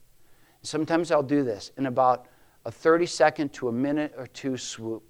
Sometimes 0.63 1.13
I'll 1.13 1.23
do 1.23 1.45
this 1.45 1.71
in 1.77 1.87
about 1.87 2.27
a 2.65 2.73
30 2.73 3.07
second 3.07 3.53
to 3.55 3.69
a 3.69 3.73
minute 3.73 4.15
or 4.17 4.27
two 4.27 4.57
swoop. 4.57 5.08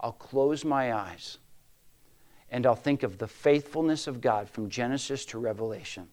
I'll 0.00 0.12
close 0.12 0.64
my 0.64 0.94
eyes 0.94 1.38
and 2.50 2.66
I'll 2.66 2.74
think 2.74 3.02
of 3.02 3.18
the 3.18 3.26
faithfulness 3.26 4.06
of 4.06 4.20
God 4.20 4.48
from 4.48 4.68
Genesis 4.68 5.24
to 5.26 5.38
Revelation. 5.38 6.08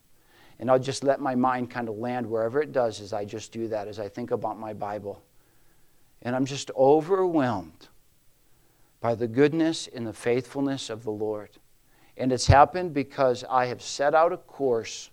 And 0.60 0.72
I'll 0.72 0.80
just 0.80 1.04
let 1.04 1.20
my 1.20 1.36
mind 1.36 1.70
kind 1.70 1.90
of 1.90 1.98
land 1.98 2.26
wherever 2.26 2.62
it 2.62 2.72
does 2.72 3.02
as 3.02 3.14
I 3.14 3.26
just 3.26 3.52
do 3.52 3.68
that, 3.70 3.88
as 3.88 4.00
I 4.00 4.08
think 4.08 4.32
about 4.32 4.60
my 4.60 4.74
Bible. 4.74 5.22
And 6.22 6.36
I'm 6.36 6.46
just 6.46 6.72
overwhelmed 6.76 7.90
by 9.02 9.16
the 9.16 9.28
goodness 9.28 9.88
and 9.94 10.08
the 10.08 10.14
faithfulness 10.14 10.90
of 10.90 11.04
the 11.04 11.12
Lord. 11.12 11.50
And 12.18 12.32
it's 12.32 12.48
happened 12.48 12.94
because 12.94 13.44
I 13.50 13.66
have 13.66 13.82
set 13.82 14.16
out 14.16 14.34
a 14.34 14.38
course 14.38 15.10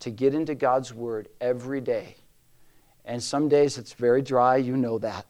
to 0.00 0.10
get 0.10 0.34
into 0.34 0.54
God's 0.54 0.94
Word 0.94 1.28
every 1.40 1.80
day. 1.80 2.16
And 3.04 3.22
some 3.22 3.48
days 3.48 3.78
it's 3.78 3.92
very 3.92 4.22
dry, 4.22 4.56
you 4.56 4.76
know 4.76 4.98
that 4.98 5.26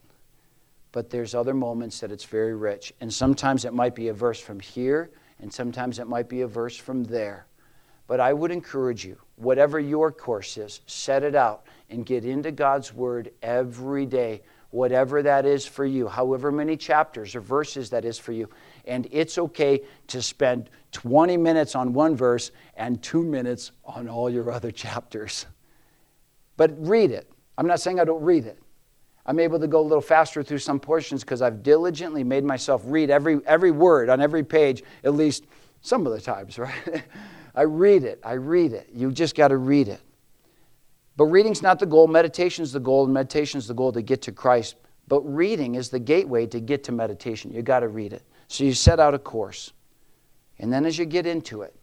but 0.91 1.09
there's 1.09 1.35
other 1.35 1.53
moments 1.53 1.99
that 1.99 2.11
it's 2.11 2.25
very 2.25 2.55
rich. 2.55 2.93
And 3.01 3.13
sometimes 3.13 3.65
it 3.65 3.73
might 3.73 3.95
be 3.95 4.07
a 4.07 4.13
verse 4.13 4.39
from 4.39 4.59
here, 4.59 5.11
and 5.39 5.53
sometimes 5.53 5.99
it 5.99 6.07
might 6.07 6.29
be 6.29 6.41
a 6.41 6.47
verse 6.47 6.75
from 6.75 7.03
there. 7.03 7.45
But 8.07 8.19
I 8.19 8.33
would 8.33 8.49
encourage 8.51 9.05
you, 9.05 9.17
whatever 9.35 9.79
your 9.79 10.11
course 10.11 10.57
is, 10.57 10.81
set 10.87 11.23
it 11.23 11.35
out 11.35 11.65
and 11.89 12.05
get 12.05 12.25
into 12.25 12.51
God's 12.51 12.91
Word 12.91 13.31
every 13.43 14.07
day, 14.07 14.41
whatever 14.71 15.21
that 15.21 15.45
is 15.45 15.65
for 15.65 15.85
you, 15.85 16.07
however 16.07 16.51
many 16.51 16.75
chapters 16.75 17.35
or 17.35 17.41
verses 17.41 17.91
that 17.91 18.05
is 18.05 18.17
for 18.17 18.31
you. 18.31 18.49
And 18.85 19.07
it's 19.11 19.37
okay 19.37 19.81
to 20.07 20.23
spend 20.23 20.71
20 20.91 21.37
minutes 21.37 21.75
on 21.75 21.93
one 21.93 22.15
verse 22.15 22.51
and 22.75 23.01
two 23.01 23.23
minutes 23.23 23.71
on 23.85 24.09
all 24.09 24.29
your 24.29 24.51
other 24.51 24.71
chapters. 24.71 25.45
But 26.57 26.71
read 26.79 27.11
it. 27.11 27.31
I'm 27.59 27.67
not 27.67 27.79
saying 27.79 27.99
I 27.99 28.05
don't 28.05 28.23
read 28.23 28.45
it. 28.45 28.59
I'm 29.29 29.39
able 29.39 29.59
to 29.59 29.67
go 29.67 29.79
a 29.79 29.81
little 29.81 30.01
faster 30.01 30.41
through 30.41 30.57
some 30.57 30.79
portions 30.79 31.23
because 31.23 31.43
I've 31.43 31.61
diligently 31.61 32.23
made 32.23 32.43
myself 32.43 32.81
read 32.83 33.11
every, 33.11 33.39
every 33.45 33.69
word 33.69 34.09
on 34.09 34.21
every 34.21 34.43
page 34.43 34.81
at 35.03 35.13
least 35.13 35.45
some 35.81 36.07
of 36.07 36.13
the 36.13 36.19
times, 36.19 36.57
right? 36.59 37.03
I 37.53 37.61
read 37.61 38.05
it. 38.05 38.19
I 38.23 38.33
read 38.33 38.73
it. 38.73 38.89
You 38.91 39.11
just 39.11 39.35
got 39.35 39.49
to 39.49 39.57
read 39.57 39.87
it. 39.87 40.01
But 41.15 41.25
reading's 41.25 41.61
not 41.61 41.77
the 41.77 41.85
goal. 41.85 42.07
Meditation's 42.07 42.71
the 42.71 42.79
goal, 42.79 43.03
and 43.03 43.13
meditation's 43.13 43.67
the 43.67 43.75
goal 43.75 43.91
to 43.91 44.01
get 44.01 44.23
to 44.23 44.31
Christ. 44.31 44.77
But 45.07 45.21
reading 45.21 45.75
is 45.75 45.89
the 45.89 45.99
gateway 45.99 46.47
to 46.47 46.59
get 46.59 46.83
to 46.85 46.91
meditation. 46.91 47.51
You 47.51 47.61
got 47.61 47.81
to 47.81 47.87
read 47.87 48.13
it. 48.13 48.23
So 48.47 48.63
you 48.63 48.73
set 48.73 48.99
out 48.99 49.13
a 49.13 49.19
course. 49.19 49.73
And 50.57 50.73
then 50.73 50.87
as 50.87 50.97
you 50.97 51.05
get 51.05 51.27
into 51.27 51.61
it, 51.61 51.75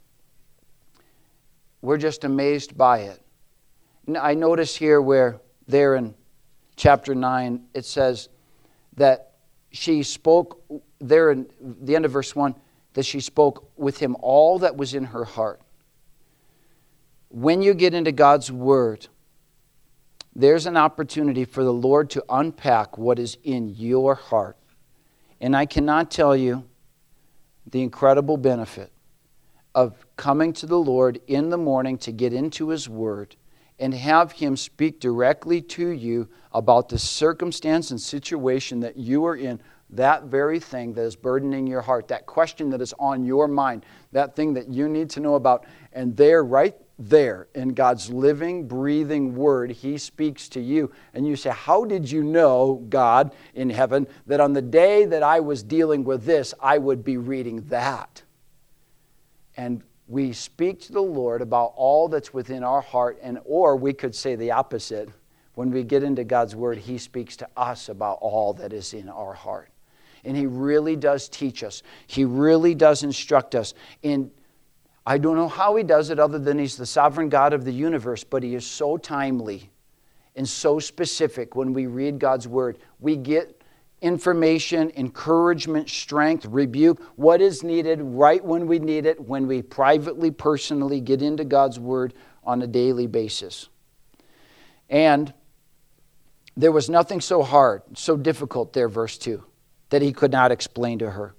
we're 1.81 1.97
just 1.97 2.25
amazed 2.25 2.77
by 2.77 3.03
it. 3.03 3.23
I 4.21 4.35
notice 4.35 4.75
here 4.75 5.01
where 5.01 5.39
there 5.69 5.95
in 5.95 6.13
chapter 6.77 7.15
9 7.15 7.65
it 7.75 7.85
says 7.85 8.29
that 8.97 9.33
she 9.71 10.03
spoke 10.03 10.63
there 10.99 11.31
in 11.31 11.47
the 11.61 11.97
end 11.97 12.05
of 12.05 12.13
verse 12.13 12.35
1 12.35 12.55
that 12.95 13.05
she 13.05 13.21
spoke 13.21 13.71
with 13.77 13.99
him 13.99 14.17
all 14.21 14.59
that 14.61 14.77
was 14.77 14.95
in 14.95 15.05
her 15.05 15.25
heart. 15.25 15.61
When 17.29 17.61
you 17.61 17.75
get 17.75 17.93
into 17.93 18.13
God's 18.13 18.51
word, 18.51 19.09
there's 20.35 20.67
an 20.67 20.77
opportunity 20.77 21.45
for 21.45 21.63
the 21.63 21.73
Lord 21.73 22.09
to 22.11 22.25
unpack 22.31 22.97
what 22.97 23.19
is 23.19 23.37
in 23.43 23.69
your 23.69 24.15
heart. 24.15 24.57
And 25.41 25.55
I 25.55 25.67
cannot 25.67 26.11
tell 26.11 26.35
you 26.35 26.65
the 27.67 27.83
incredible 27.83 28.37
benefit 28.37 28.93
of 29.75 30.07
coming 30.17 30.53
to 30.55 30.67
the 30.67 30.79
Lord 30.79 31.21
in 31.27 31.51
the 31.51 31.59
morning 31.59 31.99
to 31.99 32.13
get 32.13 32.33
into 32.33 32.69
His 32.69 32.89
Word 32.89 33.37
and 33.79 33.93
have 33.95 34.33
Him 34.33 34.57
speak 34.57 35.01
directly 35.01 35.61
to 35.61 35.89
you 35.89 36.29
about 36.53 36.89
the 36.89 36.99
circumstance 36.99 37.91
and 37.91 38.01
situation 38.01 38.81
that 38.81 38.97
you 38.97 39.25
are 39.27 39.37
in, 39.37 39.61
that 39.91 40.25
very 40.25 40.59
thing 40.59 40.95
that 40.95 41.03
is 41.03 41.15
burdening 41.15 41.67
your 41.67 41.83
heart, 41.83 42.09
that 42.09 42.27
question 42.27 42.71
that 42.71 42.81
is 42.81 42.95
on 42.99 43.25
your 43.25 43.47
mind, 43.47 43.85
that 44.13 44.35
thing 44.35 44.55
that 44.55 44.69
you 44.69 44.89
need 44.89 45.11
to 45.11 45.21
know 45.21 45.35
about. 45.35 45.65
And 45.93 46.17
there, 46.17 46.43
right 46.43 46.75
there 46.99 47.49
in 47.55 47.69
God's 47.75 48.11
living, 48.11 48.67
breathing 48.67 49.37
word, 49.37 49.71
He 49.71 49.99
speaks 49.99 50.49
to 50.51 50.61
you. 50.61 50.91
And 51.15 51.27
you 51.27 51.37
say, 51.37 51.51
How 51.51 51.85
did 51.85 52.11
you 52.11 52.25
know, 52.25 52.85
God 52.89 53.35
in 53.55 53.71
heaven, 53.71 54.07
that 54.27 54.41
on 54.41 54.55
the 54.55 54.63
day 54.63 55.05
that 55.05 55.23
I 55.23 55.41
was 55.41 55.63
dealing 55.63 56.05
with 56.05 56.25
this, 56.25 56.55
I 56.61 56.79
would 56.79 57.05
be 57.05 57.17
reading 57.17 57.67
that? 57.69 58.23
And 59.57 59.83
we 60.09 60.33
speak 60.33 60.81
to 60.83 60.93
the 60.93 61.01
Lord 61.01 61.43
about 61.43 61.73
all 61.77 62.09
that's 62.09 62.33
within 62.33 62.63
our 62.63 62.81
heart, 62.81 63.19
and 63.23 63.39
or 63.45 63.77
we 63.77 63.93
could 63.93 64.15
say 64.15 64.37
the 64.37 64.53
opposite. 64.53 65.09
When 65.55 65.71
we 65.71 65.85
get 65.85 66.03
into 66.03 66.23
God's 66.23 66.55
word, 66.55 66.79
He 66.79 66.99
speaks 66.99 67.37
to 67.39 67.49
us 67.57 67.89
about 67.89 68.19
all 68.21 68.53
that 68.55 68.73
is 68.73 68.93
in 68.93 69.09
our 69.09 69.33
heart. 69.33 69.71
And 70.25 70.37
He 70.37 70.47
really 70.47 70.97
does 70.97 71.29
teach 71.29 71.65
us. 71.65 71.83
He 72.07 72.25
really 72.25 72.75
does 72.75 73.03
instruct 73.03 73.55
us. 73.55 73.75
in 74.03 74.31
I 75.07 75.19
don't 75.19 75.37
know 75.37 75.49
how 75.49 75.77
he 75.77 75.85
does 75.85 76.11
it 76.11 76.19
other 76.19 76.39
than 76.39 76.59
he's 76.59 76.77
the 76.77 76.85
sovereign 76.85 77.29
God 77.29 77.53
of 77.53 77.65
the 77.65 77.73
universe, 77.73 78.25
but 78.25 78.43
he 78.43 78.57
is 78.57 78.67
so 78.67 78.97
timely 78.97 79.71
and 80.35 80.49
so 80.49 80.81
specific 80.81 81.55
when 81.55 81.73
we 81.73 81.87
read 81.87 82.19
God's 82.19 82.49
word. 82.49 82.79
We 82.99 83.17
get 83.17 83.56
information, 84.07 84.93
encouragement, 84.97 85.91
strength, 85.91 86.47
rebuke, 86.47 87.03
what 87.17 87.41
is 87.41 87.63
needed 87.63 88.01
right 88.01 88.45
when 88.45 88.67
we 88.67 88.79
need 88.79 89.05
it, 89.05 89.21
when 89.21 89.47
we 89.47 89.61
privately, 89.63 90.31
personally 90.31 91.01
get 91.01 91.23
into 91.23 91.45
God's 91.45 91.79
word 91.81 92.15
on 92.45 92.63
a 92.63 92.67
daily 92.67 93.07
basis. 93.07 93.69
And 94.89 95.35
there 96.57 96.73
was 96.73 96.89
nothing 96.89 97.21
so 97.21 97.43
hard, 97.43 97.83
so 97.95 98.17
difficult 98.17 98.73
there, 98.73 98.89
verse 98.89 99.19
2, 99.19 99.45
that 99.91 100.03
he 100.03 100.13
could 100.13 100.33
not 100.33 100.53
explain 100.53 101.01
to 101.01 101.11
her. 101.11 101.35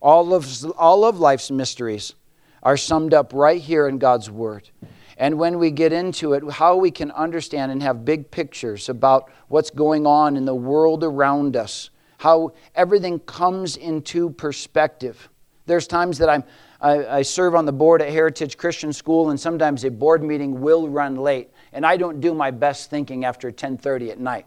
All 0.00 0.32
of, 0.32 0.64
all 0.78 1.04
of 1.04 1.18
life's 1.18 1.50
mysteries 1.50 2.14
are 2.62 2.76
summed 2.76 3.12
up 3.12 3.32
right 3.32 3.60
here 3.60 3.88
in 3.88 3.98
God's 3.98 4.30
Word. 4.30 4.70
And 5.16 5.38
when 5.38 5.58
we 5.58 5.70
get 5.70 5.92
into 5.92 6.32
it, 6.32 6.50
how 6.50 6.76
we 6.76 6.90
can 6.90 7.10
understand 7.12 7.72
and 7.72 7.82
have 7.82 8.04
big 8.04 8.30
pictures 8.30 8.88
about 8.88 9.30
what's 9.48 9.70
going 9.70 10.06
on 10.06 10.36
in 10.36 10.44
the 10.44 10.54
world 10.54 11.04
around 11.04 11.56
us, 11.56 11.90
how 12.24 12.54
everything 12.74 13.18
comes 13.20 13.76
into 13.76 14.30
perspective. 14.30 15.28
There's 15.66 15.86
times 15.86 16.16
that 16.16 16.30
I'm, 16.30 16.42
I, 16.80 17.18
I 17.18 17.22
serve 17.22 17.54
on 17.54 17.66
the 17.66 17.72
board 17.72 18.00
at 18.00 18.08
Heritage 18.08 18.56
Christian 18.56 18.94
School, 18.94 19.28
and 19.28 19.38
sometimes 19.38 19.84
a 19.84 19.90
board 19.90 20.22
meeting 20.22 20.62
will 20.62 20.88
run 20.88 21.16
late, 21.16 21.50
and 21.74 21.84
I 21.84 21.98
don't 21.98 22.22
do 22.22 22.32
my 22.32 22.50
best 22.50 22.88
thinking 22.88 23.26
after 23.26 23.52
10:30 23.52 24.12
at 24.12 24.18
night. 24.18 24.46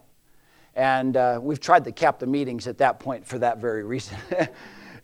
And 0.74 1.16
uh, 1.16 1.38
we've 1.40 1.60
tried 1.60 1.84
to 1.84 1.92
cap 1.92 2.18
the 2.18 2.26
meetings 2.26 2.66
at 2.66 2.78
that 2.78 2.98
point 2.98 3.24
for 3.24 3.38
that 3.38 3.58
very 3.58 3.84
reason. 3.84 4.18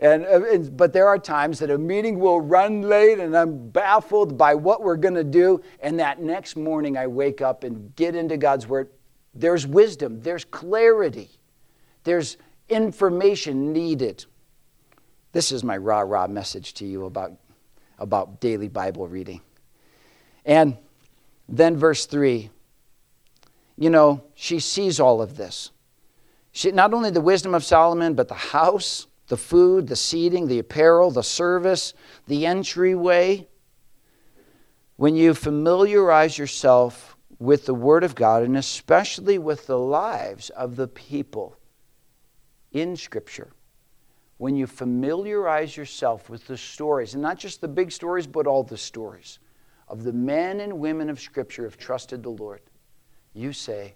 And, 0.01 0.27
uh, 0.27 0.43
and, 0.51 0.77
but 0.77 0.93
there 0.93 1.07
are 1.07 1.19
times 1.19 1.61
that 1.61 1.71
a 1.71 1.79
meeting 1.79 2.19
will 2.19 2.41
run 2.41 2.83
late 2.83 3.21
and 3.21 3.35
I'm 3.35 3.69
baffled 3.69 4.37
by 4.37 4.57
what 4.57 4.83
we're 4.83 4.97
going 4.97 5.15
to 5.15 5.23
do. 5.23 5.63
And 5.79 6.01
that 6.01 6.21
next 6.21 6.57
morning 6.57 6.99
I 6.99 7.07
wake 7.07 7.41
up 7.41 7.63
and 7.63 7.95
get 7.95 8.17
into 8.17 8.37
God's 8.37 8.67
Word. 8.67 8.91
There's 9.35 9.69
wisdom, 9.69 10.21
there's 10.21 10.45
clarity, 10.45 11.31
there's 12.03 12.37
information 12.75 13.73
needed. 13.73 14.25
This 15.33 15.53
is 15.53 15.65
my 15.65 15.77
rah 15.77 16.01
rah 16.01 16.27
message 16.27 16.75
to 16.75 16.87
you 16.87 17.07
about, 17.07 17.33
about 17.99 18.41
daily 18.41 18.69
Bible 18.69 19.09
reading. 19.09 19.41
And 20.45 20.77
then 21.49 21.77
verse 21.77 22.07
3 22.07 22.51
you 23.77 23.91
know, 23.91 24.23
she 24.37 24.61
sees 24.61 25.01
all 25.01 25.21
of 25.21 25.37
this. 25.37 25.73
She, 26.53 26.71
not 26.71 26.95
only 26.95 27.11
the 27.11 27.21
wisdom 27.21 27.57
of 27.57 27.65
Solomon, 27.65 28.15
but 28.15 28.29
the 28.29 28.35
house 28.35 29.09
the 29.29 29.37
food, 29.37 29.87
the 29.87 29.97
seating, 29.97 30.49
the 30.49 30.59
apparel, 30.59 31.11
the 31.11 31.23
service, 31.23 31.95
the 32.27 32.47
entryway. 32.47 33.47
When 34.97 35.17
you 35.17 35.35
familiarize 35.35 36.39
yourself 36.39 37.17
with 37.39 37.67
the 37.67 37.75
Word 37.75 38.05
of 38.05 38.15
God, 38.15 38.43
and 38.43 38.57
especially 38.57 39.39
with 39.39 39.67
the 39.67 39.79
lives 39.79 40.51
of 40.51 40.77
the 40.77 40.89
people 40.89 41.57
in 42.75 42.97
Scripture, 42.97 43.51
when 44.37 44.57
you 44.57 44.67
familiarize 44.67 45.77
yourself 45.77 46.29
with 46.29 46.47
the 46.47 46.57
stories, 46.57 47.15
and 47.15 47.23
not 47.23 47.39
just 47.39 47.61
the 47.61 47.69
big 47.69 47.91
stories, 47.91 48.27
but 48.27 48.47
all 48.47 48.63
the 48.63 48.77
stories 48.77 49.39
of 49.89 50.03
the 50.03 50.13
men 50.13 50.61
and 50.61 50.79
women 50.79 51.09
of 51.09 51.21
Scripture 51.21 51.63
who 51.63 51.69
have 51.69 51.79
trusted 51.79 52.23
the 52.23 52.31
Lord, 52.31 52.61
you 53.33 53.53
say, 53.53 53.95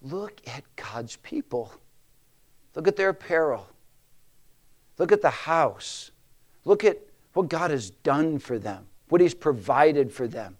Look 0.00 0.40
at 0.46 0.62
God's 0.76 1.16
people. 1.16 1.72
Look 2.76 2.86
at 2.86 2.94
their 2.94 3.08
apparel. 3.08 3.66
Look 4.98 5.10
at 5.10 5.22
the 5.22 5.30
house. 5.30 6.12
Look 6.64 6.84
at 6.84 6.98
what 7.32 7.48
God 7.48 7.70
has 7.70 7.90
done 7.90 8.38
for 8.38 8.58
them, 8.58 8.86
what 9.08 9.20
He's 9.20 9.34
provided 9.34 10.12
for 10.12 10.28
them. 10.28 10.56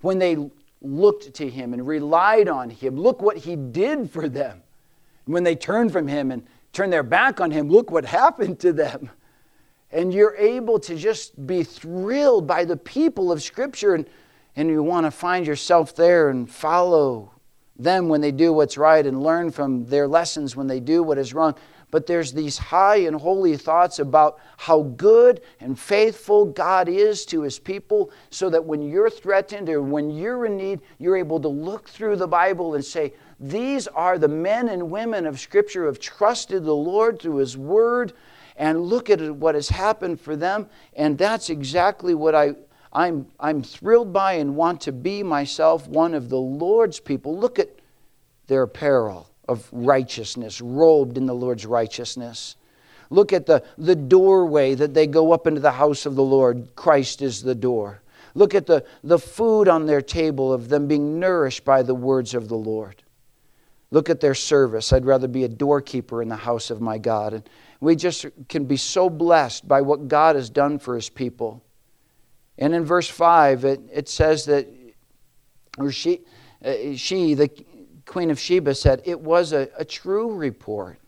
When 0.00 0.18
they 0.18 0.50
looked 0.80 1.34
to 1.34 1.48
Him 1.48 1.74
and 1.74 1.86
relied 1.86 2.48
on 2.48 2.70
Him, 2.70 2.96
look 2.96 3.22
what 3.22 3.36
He 3.36 3.54
did 3.54 4.10
for 4.10 4.28
them. 4.28 4.62
when 5.26 5.42
they 5.42 5.56
turned 5.56 5.92
from 5.92 6.06
Him 6.06 6.30
and 6.30 6.46
turned 6.76 6.92
their 6.92 7.02
back 7.02 7.40
on 7.40 7.50
Him, 7.50 7.70
look 7.70 7.90
what 7.90 8.04
happened 8.04 8.60
to 8.60 8.70
them. 8.70 9.08
And 9.90 10.12
you're 10.12 10.36
able 10.36 10.78
to 10.80 10.94
just 10.94 11.46
be 11.46 11.62
thrilled 11.64 12.46
by 12.46 12.66
the 12.66 12.76
people 12.76 13.32
of 13.32 13.42
Scripture, 13.42 13.94
and, 13.94 14.06
and 14.56 14.68
you 14.68 14.82
want 14.82 15.06
to 15.06 15.10
find 15.10 15.46
yourself 15.46 15.96
there 15.96 16.28
and 16.28 16.50
follow 16.50 17.32
them 17.78 18.08
when 18.08 18.20
they 18.20 18.30
do 18.30 18.52
what's 18.52 18.76
right 18.76 19.06
and 19.06 19.22
learn 19.22 19.50
from 19.50 19.86
their 19.86 20.06
lessons 20.06 20.54
when 20.54 20.66
they 20.66 20.80
do 20.80 21.02
what 21.02 21.16
is 21.16 21.32
wrong 21.32 21.54
but 21.90 22.06
there's 22.06 22.32
these 22.32 22.58
high 22.58 22.96
and 22.96 23.18
holy 23.18 23.56
thoughts 23.56 23.98
about 24.00 24.38
how 24.56 24.82
good 24.82 25.40
and 25.60 25.78
faithful 25.78 26.46
God 26.46 26.88
is 26.88 27.24
to 27.26 27.42
his 27.42 27.58
people, 27.58 28.10
so 28.30 28.50
that 28.50 28.64
when 28.64 28.82
you're 28.82 29.10
threatened 29.10 29.68
or 29.68 29.82
when 29.82 30.10
you're 30.10 30.46
in 30.46 30.56
need, 30.56 30.80
you're 30.98 31.16
able 31.16 31.40
to 31.40 31.48
look 31.48 31.88
through 31.88 32.16
the 32.16 32.26
Bible 32.26 32.74
and 32.74 32.84
say, 32.84 33.14
These 33.38 33.86
are 33.88 34.18
the 34.18 34.28
men 34.28 34.68
and 34.68 34.90
women 34.90 35.26
of 35.26 35.38
Scripture 35.38 35.82
who 35.82 35.86
have 35.86 36.00
trusted 36.00 36.64
the 36.64 36.74
Lord 36.74 37.20
through 37.20 37.36
his 37.36 37.56
word, 37.56 38.12
and 38.56 38.80
look 38.80 39.10
at 39.10 39.20
what 39.36 39.54
has 39.54 39.68
happened 39.68 40.20
for 40.20 40.36
them. 40.36 40.68
And 40.94 41.18
that's 41.18 41.50
exactly 41.50 42.14
what 42.14 42.34
I, 42.34 42.54
I'm, 42.92 43.26
I'm 43.38 43.62
thrilled 43.62 44.12
by 44.12 44.34
and 44.34 44.56
want 44.56 44.80
to 44.82 44.92
be 44.92 45.22
myself 45.22 45.86
one 45.86 46.14
of 46.14 46.30
the 46.30 46.40
Lord's 46.40 46.98
people. 46.98 47.36
Look 47.36 47.58
at 47.58 47.68
their 48.46 48.62
apparel 48.62 49.28
of 49.46 49.68
righteousness, 49.70 50.60
robed 50.60 51.18
in 51.18 51.26
the 51.26 51.34
Lord's 51.34 51.66
righteousness. 51.66 52.56
Look 53.10 53.32
at 53.32 53.46
the, 53.46 53.62
the 53.76 53.94
doorway 53.94 54.74
that 54.74 54.94
they 54.94 55.06
go 55.06 55.32
up 55.32 55.46
into 55.46 55.60
the 55.60 55.72
house 55.72 56.06
of 56.06 56.16
the 56.16 56.24
Lord. 56.24 56.74
Christ 56.74 57.22
is 57.22 57.42
the 57.42 57.54
door. 57.54 58.00
Look 58.34 58.54
at 58.54 58.66
the, 58.66 58.84
the 59.04 59.18
food 59.18 59.68
on 59.68 59.86
their 59.86 60.02
table 60.02 60.52
of 60.52 60.68
them 60.68 60.88
being 60.88 61.20
nourished 61.20 61.64
by 61.64 61.82
the 61.82 61.94
words 61.94 62.34
of 62.34 62.48
the 62.48 62.56
Lord. 62.56 63.02
Look 63.90 64.10
at 64.10 64.20
their 64.20 64.34
service. 64.34 64.92
I'd 64.92 65.06
rather 65.06 65.28
be 65.28 65.44
a 65.44 65.48
doorkeeper 65.48 66.22
in 66.22 66.28
the 66.28 66.36
house 66.36 66.70
of 66.70 66.80
my 66.80 66.98
God. 66.98 67.34
And 67.34 67.48
we 67.80 67.94
just 67.94 68.26
can 68.48 68.64
be 68.64 68.76
so 68.76 69.08
blessed 69.08 69.68
by 69.68 69.80
what 69.80 70.08
God 70.08 70.36
has 70.36 70.50
done 70.50 70.78
for 70.78 70.94
his 70.94 71.08
people. 71.08 71.62
And 72.58 72.74
in 72.74 72.84
verse 72.84 73.08
5, 73.08 73.64
it, 73.64 73.80
it 73.92 74.08
says 74.08 74.46
that, 74.46 74.66
or 75.78 75.92
she, 75.92 76.20
uh, 76.64 76.94
she, 76.96 77.34
the 77.34 77.50
Queen 78.06 78.30
of 78.30 78.40
Sheba, 78.40 78.74
said, 78.74 79.02
It 79.04 79.20
was 79.20 79.52
a, 79.52 79.68
a 79.76 79.84
true 79.84 80.34
report 80.34 80.98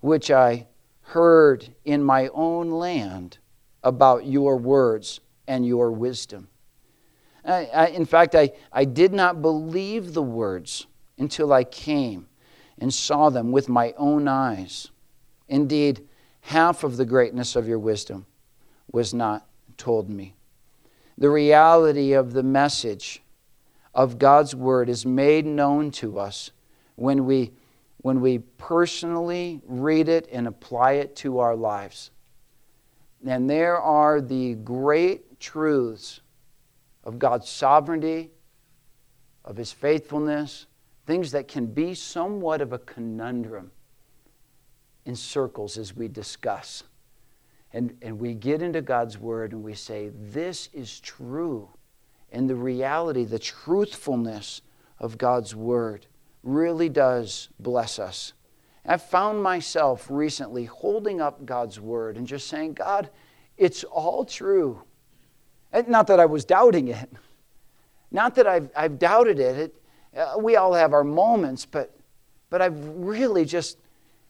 which 0.00 0.30
I 0.30 0.66
heard 1.00 1.74
in 1.84 2.02
my 2.02 2.28
own 2.28 2.70
land 2.70 3.38
about 3.82 4.26
your 4.26 4.56
words 4.56 5.20
and 5.48 5.66
your 5.66 5.90
wisdom. 5.90 6.48
I, 7.44 7.66
I, 7.66 7.86
in 7.88 8.04
fact, 8.04 8.34
I, 8.34 8.52
I 8.72 8.84
did 8.84 9.12
not 9.12 9.42
believe 9.42 10.12
the 10.12 10.22
words 10.22 10.86
until 11.22 11.52
I 11.52 11.62
came 11.62 12.26
and 12.80 12.92
saw 12.92 13.30
them 13.30 13.52
with 13.52 13.68
my 13.68 13.94
own 13.96 14.26
eyes. 14.26 14.90
Indeed, 15.48 16.08
half 16.40 16.82
of 16.82 16.96
the 16.96 17.04
greatness 17.04 17.54
of 17.54 17.68
your 17.68 17.78
wisdom 17.78 18.26
was 18.90 19.14
not 19.14 19.46
told 19.76 20.10
me. 20.10 20.34
The 21.16 21.30
reality 21.30 22.12
of 22.14 22.32
the 22.32 22.42
message 22.42 23.22
of 23.94 24.18
God's 24.18 24.52
word 24.52 24.88
is 24.88 25.06
made 25.06 25.46
known 25.46 25.92
to 25.92 26.18
us 26.18 26.50
when 26.96 27.24
we, 27.24 27.52
when 27.98 28.20
we 28.20 28.38
personally 28.58 29.60
read 29.64 30.08
it 30.08 30.28
and 30.32 30.48
apply 30.48 30.94
it 30.94 31.14
to 31.16 31.38
our 31.38 31.54
lives. 31.54 32.10
And 33.24 33.48
there 33.48 33.78
are 33.78 34.20
the 34.20 34.54
great 34.54 35.38
truths 35.38 36.20
of 37.04 37.20
God's 37.20 37.48
sovereignty, 37.48 38.32
of 39.44 39.56
His 39.56 39.70
faithfulness, 39.70 40.66
things 41.06 41.32
that 41.32 41.48
can 41.48 41.66
be 41.66 41.94
somewhat 41.94 42.60
of 42.60 42.72
a 42.72 42.78
conundrum 42.78 43.70
in 45.04 45.16
circles 45.16 45.78
as 45.78 45.94
we 45.94 46.08
discuss. 46.08 46.84
And, 47.72 47.96
and 48.02 48.18
we 48.18 48.34
get 48.34 48.62
into 48.62 48.82
God's 48.82 49.18
Word 49.18 49.52
and 49.52 49.62
we 49.62 49.74
say, 49.74 50.10
This 50.14 50.68
is 50.72 51.00
true. 51.00 51.70
And 52.30 52.48
the 52.48 52.54
reality, 52.54 53.24
the 53.24 53.38
truthfulness 53.38 54.62
of 54.98 55.18
God's 55.18 55.54
Word 55.54 56.06
really 56.42 56.88
does 56.88 57.48
bless 57.58 57.98
us. 57.98 58.32
I've 58.84 59.02
found 59.02 59.42
myself 59.42 60.06
recently 60.10 60.64
holding 60.64 61.20
up 61.20 61.44
God's 61.46 61.78
Word 61.78 62.16
and 62.16 62.26
just 62.26 62.48
saying, 62.48 62.74
God, 62.74 63.10
it's 63.56 63.84
all 63.84 64.24
true. 64.24 64.82
And 65.72 65.88
not 65.88 66.06
that 66.08 66.20
I 66.20 66.26
was 66.26 66.44
doubting 66.44 66.88
it, 66.88 67.10
not 68.10 68.34
that 68.34 68.46
I've, 68.46 68.70
I've 68.76 68.98
doubted 68.98 69.38
it. 69.38 69.56
it 69.56 69.81
uh, 70.16 70.34
we 70.38 70.56
all 70.56 70.74
have 70.74 70.92
our 70.92 71.04
moments, 71.04 71.66
but, 71.66 71.94
but 72.50 72.60
I've 72.60 72.78
really 72.96 73.44
just, 73.44 73.78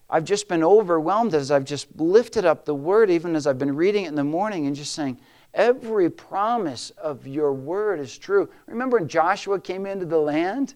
I've 0.08 0.24
just 0.24 0.48
been 0.48 0.62
overwhelmed 0.62 1.34
as 1.34 1.50
I've 1.50 1.64
just 1.64 1.88
lifted 1.98 2.44
up 2.44 2.64
the 2.64 2.74
word, 2.74 3.10
even 3.10 3.34
as 3.34 3.46
I've 3.46 3.58
been 3.58 3.74
reading 3.74 4.04
it 4.04 4.08
in 4.08 4.14
the 4.14 4.24
morning 4.24 4.66
and 4.66 4.76
just 4.76 4.92
saying, 4.92 5.18
every 5.54 6.08
promise 6.10 6.90
of 6.90 7.26
your 7.26 7.52
word 7.52 8.00
is 8.00 8.16
true. 8.16 8.48
Remember 8.66 8.98
when 8.98 9.08
Joshua 9.08 9.60
came 9.60 9.86
into 9.86 10.06
the 10.06 10.18
land? 10.18 10.74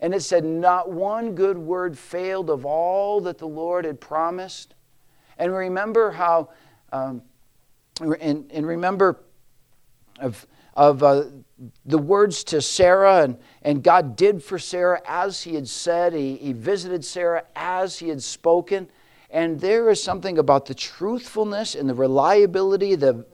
And 0.00 0.14
it 0.14 0.22
said, 0.22 0.44
Not 0.44 0.90
one 0.90 1.34
good 1.34 1.58
word 1.58 1.98
failed 1.98 2.48
of 2.48 2.64
all 2.64 3.20
that 3.22 3.38
the 3.38 3.46
Lord 3.46 3.84
had 3.84 4.00
promised. 4.00 4.74
And 5.38 5.54
remember 5.54 6.10
how, 6.10 6.48
um, 6.92 7.22
and, 8.00 8.50
and 8.50 8.66
remember 8.66 9.20
of, 10.18 10.46
of 10.74 11.02
uh, 11.02 11.24
the 11.84 11.98
words 11.98 12.44
to 12.44 12.62
Sarah, 12.62 13.22
and, 13.22 13.38
and 13.62 13.82
God 13.82 14.16
did 14.16 14.42
for 14.42 14.58
Sarah 14.58 15.02
as 15.06 15.42
he 15.42 15.54
had 15.54 15.68
said. 15.68 16.12
He, 16.12 16.36
he 16.36 16.52
visited 16.52 17.04
Sarah 17.04 17.44
as 17.54 17.98
he 17.98 18.08
had 18.08 18.22
spoken. 18.22 18.88
And 19.30 19.60
there 19.60 19.90
is 19.90 20.02
something 20.02 20.38
about 20.38 20.66
the 20.66 20.74
truthfulness 20.74 21.74
and 21.74 21.88
the 21.88 21.94
reliability, 21.94 22.96
the, 22.96 23.24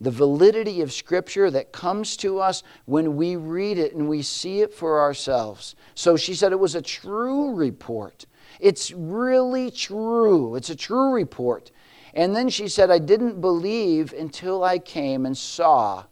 the 0.00 0.10
validity 0.10 0.80
of 0.80 0.92
Scripture 0.92 1.50
that 1.50 1.72
comes 1.72 2.16
to 2.18 2.38
us 2.38 2.62
when 2.86 3.16
we 3.16 3.36
read 3.36 3.76
it 3.76 3.94
and 3.94 4.08
we 4.08 4.22
see 4.22 4.60
it 4.60 4.72
for 4.72 5.00
ourselves. 5.00 5.74
So 5.94 6.16
she 6.16 6.34
said 6.34 6.52
it 6.52 6.58
was 6.58 6.74
a 6.74 6.82
true 6.82 7.54
report. 7.54 8.24
It's 8.60 8.92
really 8.92 9.70
true. 9.70 10.54
It's 10.54 10.70
a 10.70 10.76
true 10.76 11.12
report. 11.12 11.70
And 12.14 12.34
then 12.34 12.48
she 12.48 12.68
said, 12.68 12.90
I 12.90 12.98
didn't 12.98 13.40
believe 13.40 14.12
until 14.12 14.62
I 14.62 14.78
came 14.78 15.26
and 15.26 15.36
saw 15.36 16.04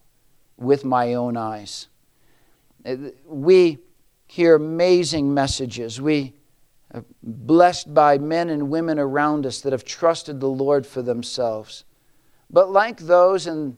with 0.62 0.85
my 0.85 1.14
own 1.14 1.37
eyes. 1.37 1.88
We 3.27 3.79
hear 4.27 4.55
amazing 4.55 5.33
messages. 5.33 6.01
We 6.01 6.35
are 6.92 7.05
blessed 7.22 7.92
by 7.92 8.18
men 8.18 8.51
and 8.51 8.70
women 8.70 8.98
around 8.98 9.46
us 9.46 9.61
that 9.61 9.72
have 9.72 9.85
trusted 9.85 10.40
the 10.40 10.48
Lord 10.48 10.87
for 10.87 11.03
themselves. 11.03 11.85
But 12.51 12.70
like 12.70 12.98
those 13.01 13.46
in, 13.46 13.77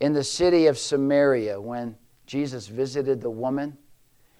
in 0.00 0.12
the 0.12 0.24
city 0.24 0.66
of 0.66 0.78
Samaria, 0.78 1.60
when 1.60 1.96
Jesus 2.26 2.66
visited 2.68 3.20
the 3.20 3.30
woman, 3.30 3.76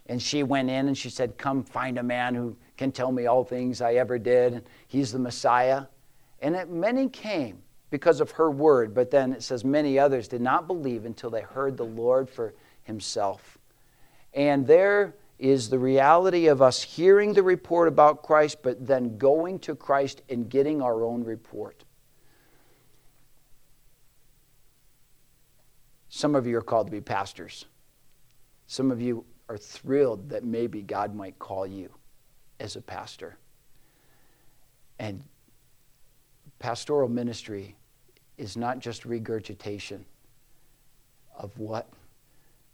and 0.06 0.20
she 0.20 0.42
went 0.42 0.68
in 0.68 0.88
and 0.88 0.98
she 0.98 1.10
said, 1.10 1.38
Come 1.38 1.62
find 1.62 1.98
a 1.98 2.02
man 2.02 2.34
who 2.34 2.56
can 2.76 2.92
tell 2.92 3.12
me 3.12 3.26
all 3.26 3.44
things 3.44 3.80
I 3.80 3.94
ever 3.94 4.18
did. 4.18 4.54
And 4.54 4.62
he's 4.88 5.12
the 5.12 5.18
Messiah. 5.18 5.84
And 6.40 6.56
it, 6.56 6.68
many 6.68 7.08
came 7.08 7.61
because 7.92 8.20
of 8.20 8.32
her 8.32 8.50
word. 8.50 8.92
But 8.94 9.12
then 9.12 9.32
it 9.32 9.44
says 9.44 9.64
many 9.64 9.98
others 9.98 10.26
did 10.26 10.40
not 10.40 10.66
believe 10.66 11.04
until 11.04 11.30
they 11.30 11.42
heard 11.42 11.76
the 11.76 11.84
Lord 11.84 12.28
for 12.28 12.54
himself. 12.82 13.58
And 14.34 14.66
there 14.66 15.14
is 15.38 15.68
the 15.68 15.78
reality 15.78 16.46
of 16.46 16.62
us 16.62 16.82
hearing 16.82 17.34
the 17.34 17.42
report 17.42 17.86
about 17.86 18.22
Christ, 18.22 18.58
but 18.62 18.84
then 18.84 19.18
going 19.18 19.58
to 19.60 19.76
Christ 19.76 20.22
and 20.28 20.48
getting 20.48 20.80
our 20.80 21.04
own 21.04 21.22
report. 21.22 21.84
Some 26.08 26.34
of 26.34 26.46
you 26.46 26.56
are 26.56 26.62
called 26.62 26.86
to 26.86 26.90
be 26.90 27.00
pastors. 27.00 27.66
Some 28.66 28.90
of 28.90 29.02
you 29.02 29.24
are 29.48 29.58
thrilled 29.58 30.30
that 30.30 30.44
maybe 30.44 30.80
God 30.82 31.14
might 31.14 31.38
call 31.38 31.66
you 31.66 31.90
as 32.58 32.76
a 32.76 32.80
pastor. 32.80 33.36
And 34.98 35.22
pastoral 36.58 37.08
ministry 37.08 37.74
is 38.38 38.56
not 38.56 38.78
just 38.78 39.04
regurgitation 39.04 40.04
of 41.36 41.58
what 41.58 41.88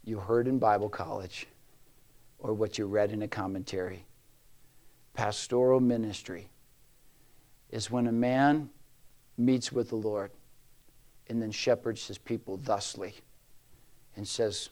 you 0.05 0.19
heard 0.19 0.49
in 0.49 0.59
Bible 0.59 0.89
college 0.89 1.47
or 2.39 2.55
what 2.55 2.79
you 2.79 2.87
read 2.87 3.13
in 3.13 3.23
a 3.23 3.29
commentary. 3.29 4.05
Pastoral 5.15 5.81
ministry 5.81 6.49
is 7.71 7.91
when 7.91 8.07
a 8.07 8.13
man 8.13 8.71
meets 9.37 9.73
with 9.73 9.89
the 9.89 9.97
Lord 9.97 10.31
and 11.29 11.43
then 11.43 11.51
shepherds 11.51 12.07
his 12.07 12.19
people 12.19 12.57
thusly 12.57 13.15
and 14.17 14.27
says, 14.27 14.71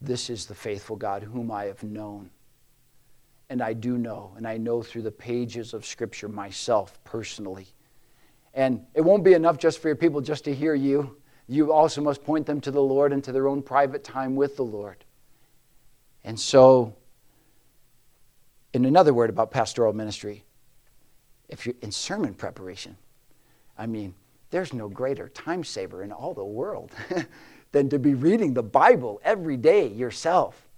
This 0.00 0.30
is 0.30 0.46
the 0.46 0.54
faithful 0.54 0.96
God 0.96 1.22
whom 1.22 1.50
I 1.50 1.64
have 1.64 1.82
known. 1.82 2.30
And 3.50 3.60
I 3.60 3.74
do 3.74 3.98
know, 3.98 4.32
and 4.36 4.48
I 4.48 4.56
know 4.56 4.82
through 4.82 5.02
the 5.02 5.10
pages 5.10 5.74
of 5.74 5.84
Scripture 5.84 6.28
myself 6.28 6.98
personally 7.04 7.66
and 8.54 8.86
it 8.94 9.00
won't 9.00 9.24
be 9.24 9.34
enough 9.34 9.58
just 9.58 9.80
for 9.80 9.88
your 9.88 9.96
people 9.96 10.20
just 10.20 10.44
to 10.44 10.54
hear 10.54 10.74
you. 10.74 11.16
You 11.48 11.72
also 11.72 12.00
must 12.00 12.24
point 12.24 12.46
them 12.46 12.60
to 12.62 12.70
the 12.70 12.80
Lord 12.80 13.12
and 13.12 13.22
to 13.24 13.32
their 13.32 13.48
own 13.48 13.62
private 13.62 14.04
time 14.04 14.36
with 14.36 14.56
the 14.56 14.64
Lord. 14.64 15.04
And 16.22 16.38
so, 16.38 16.94
in 18.72 18.84
another 18.84 19.12
word 19.12 19.28
about 19.28 19.50
pastoral 19.50 19.92
ministry, 19.92 20.44
if 21.48 21.66
you're 21.66 21.74
in 21.82 21.92
sermon 21.92 22.32
preparation, 22.32 22.96
I 23.76 23.86
mean, 23.86 24.14
there's 24.50 24.72
no 24.72 24.88
greater 24.88 25.28
time 25.28 25.64
saver 25.64 26.02
in 26.02 26.12
all 26.12 26.32
the 26.32 26.44
world 26.44 26.92
than 27.72 27.88
to 27.90 27.98
be 27.98 28.14
reading 28.14 28.54
the 28.54 28.62
Bible 28.62 29.20
every 29.24 29.56
day 29.56 29.88
yourself. 29.88 30.68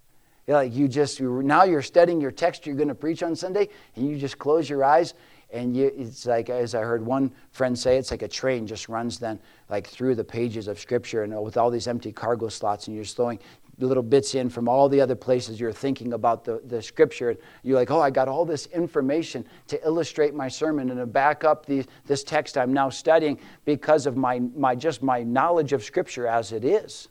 Like 0.49 0.73
you 0.73 0.89
just 0.89 1.21
now 1.21 1.65
you're 1.65 1.83
studying 1.83 2.21
your 2.21 2.31
text 2.31 2.67
you're 2.67 2.77
going 2.77 2.89
to 2.89 2.95
preach 2.95 3.23
on 3.23 3.37
Sunday, 3.37 3.69
and 3.95 4.09
you 4.09 4.17
just 4.17 4.39
close 4.39 4.69
your 4.69 4.83
eyes 4.83 5.15
and 5.51 5.77
you, 5.77 5.93
it's 5.97 6.27
like 6.27 6.51
as 6.51 6.75
i 6.75 6.81
heard 6.81 7.05
one 7.05 7.31
friend 7.51 7.79
say 7.79 7.97
it's 7.97 8.11
like 8.11 8.23
a 8.23 8.29
train 8.29 8.67
just 8.67 8.89
runs 8.89 9.19
then 9.19 9.39
like 9.69 9.87
through 9.87 10.15
the 10.15 10.25
pages 10.25 10.69
of 10.69 10.79
scripture 10.79 11.23
and 11.23 11.35
uh, 11.35 11.41
with 11.41 11.57
all 11.57 11.71
these 11.71 11.87
empty 11.87 12.13
cargo 12.13 12.49
slots 12.49 12.89
and 12.89 12.97
you're 12.97 13.05
throwing 13.05 13.39
little 13.79 14.03
bits 14.03 14.35
in 14.35 14.49
from 14.49 14.69
all 14.69 14.89
the 14.89 15.01
other 15.01 15.15
places 15.15 15.61
you're 15.61 15.73
thinking 15.73 16.15
about 16.15 16.45
the, 16.45 16.63
the 16.67 16.81
scripture. 16.81 17.37
You're 17.63 17.77
like 17.77 17.91
oh 17.91 18.01
i 18.01 18.11
got 18.11 18.29
all 18.29 18.45
this 18.45 18.67
information 18.67 19.45
to 19.69 19.85
illustrate 19.85 20.35
my 20.35 20.49
sermon 20.49 20.91
and 20.91 20.99
to 20.99 21.07
back 21.07 21.45
up 21.45 21.67
the, 21.67 21.85
this 22.07 22.25
text 22.25 22.57
i'm 22.57 22.73
now 22.73 22.89
studying 22.89 23.39
because 23.65 24.07
of 24.07 24.17
my, 24.17 24.41
my 24.57 24.75
just 24.75 25.03
my 25.03 25.23
knowledge 25.23 25.73
of 25.73 25.85
scripture 25.85 26.27
as 26.27 26.53
it 26.53 26.65
is. 26.65 27.09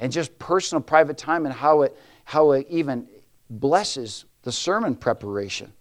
And 0.00 0.12
just 0.12 0.38
personal 0.38 0.82
private 0.82 1.18
time 1.18 1.44
and 1.44 1.54
how 1.54 1.82
it 1.82 1.96
how 2.24 2.52
it 2.52 2.66
even 2.68 3.08
blesses 3.50 4.26
the 4.42 4.52
sermon 4.52 4.94
preparation 4.94 5.72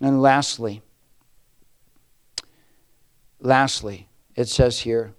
and 0.00 0.20
lastly, 0.20 0.82
lastly, 3.40 4.08
it 4.34 4.48
says 4.48 4.80
here, 4.80 5.14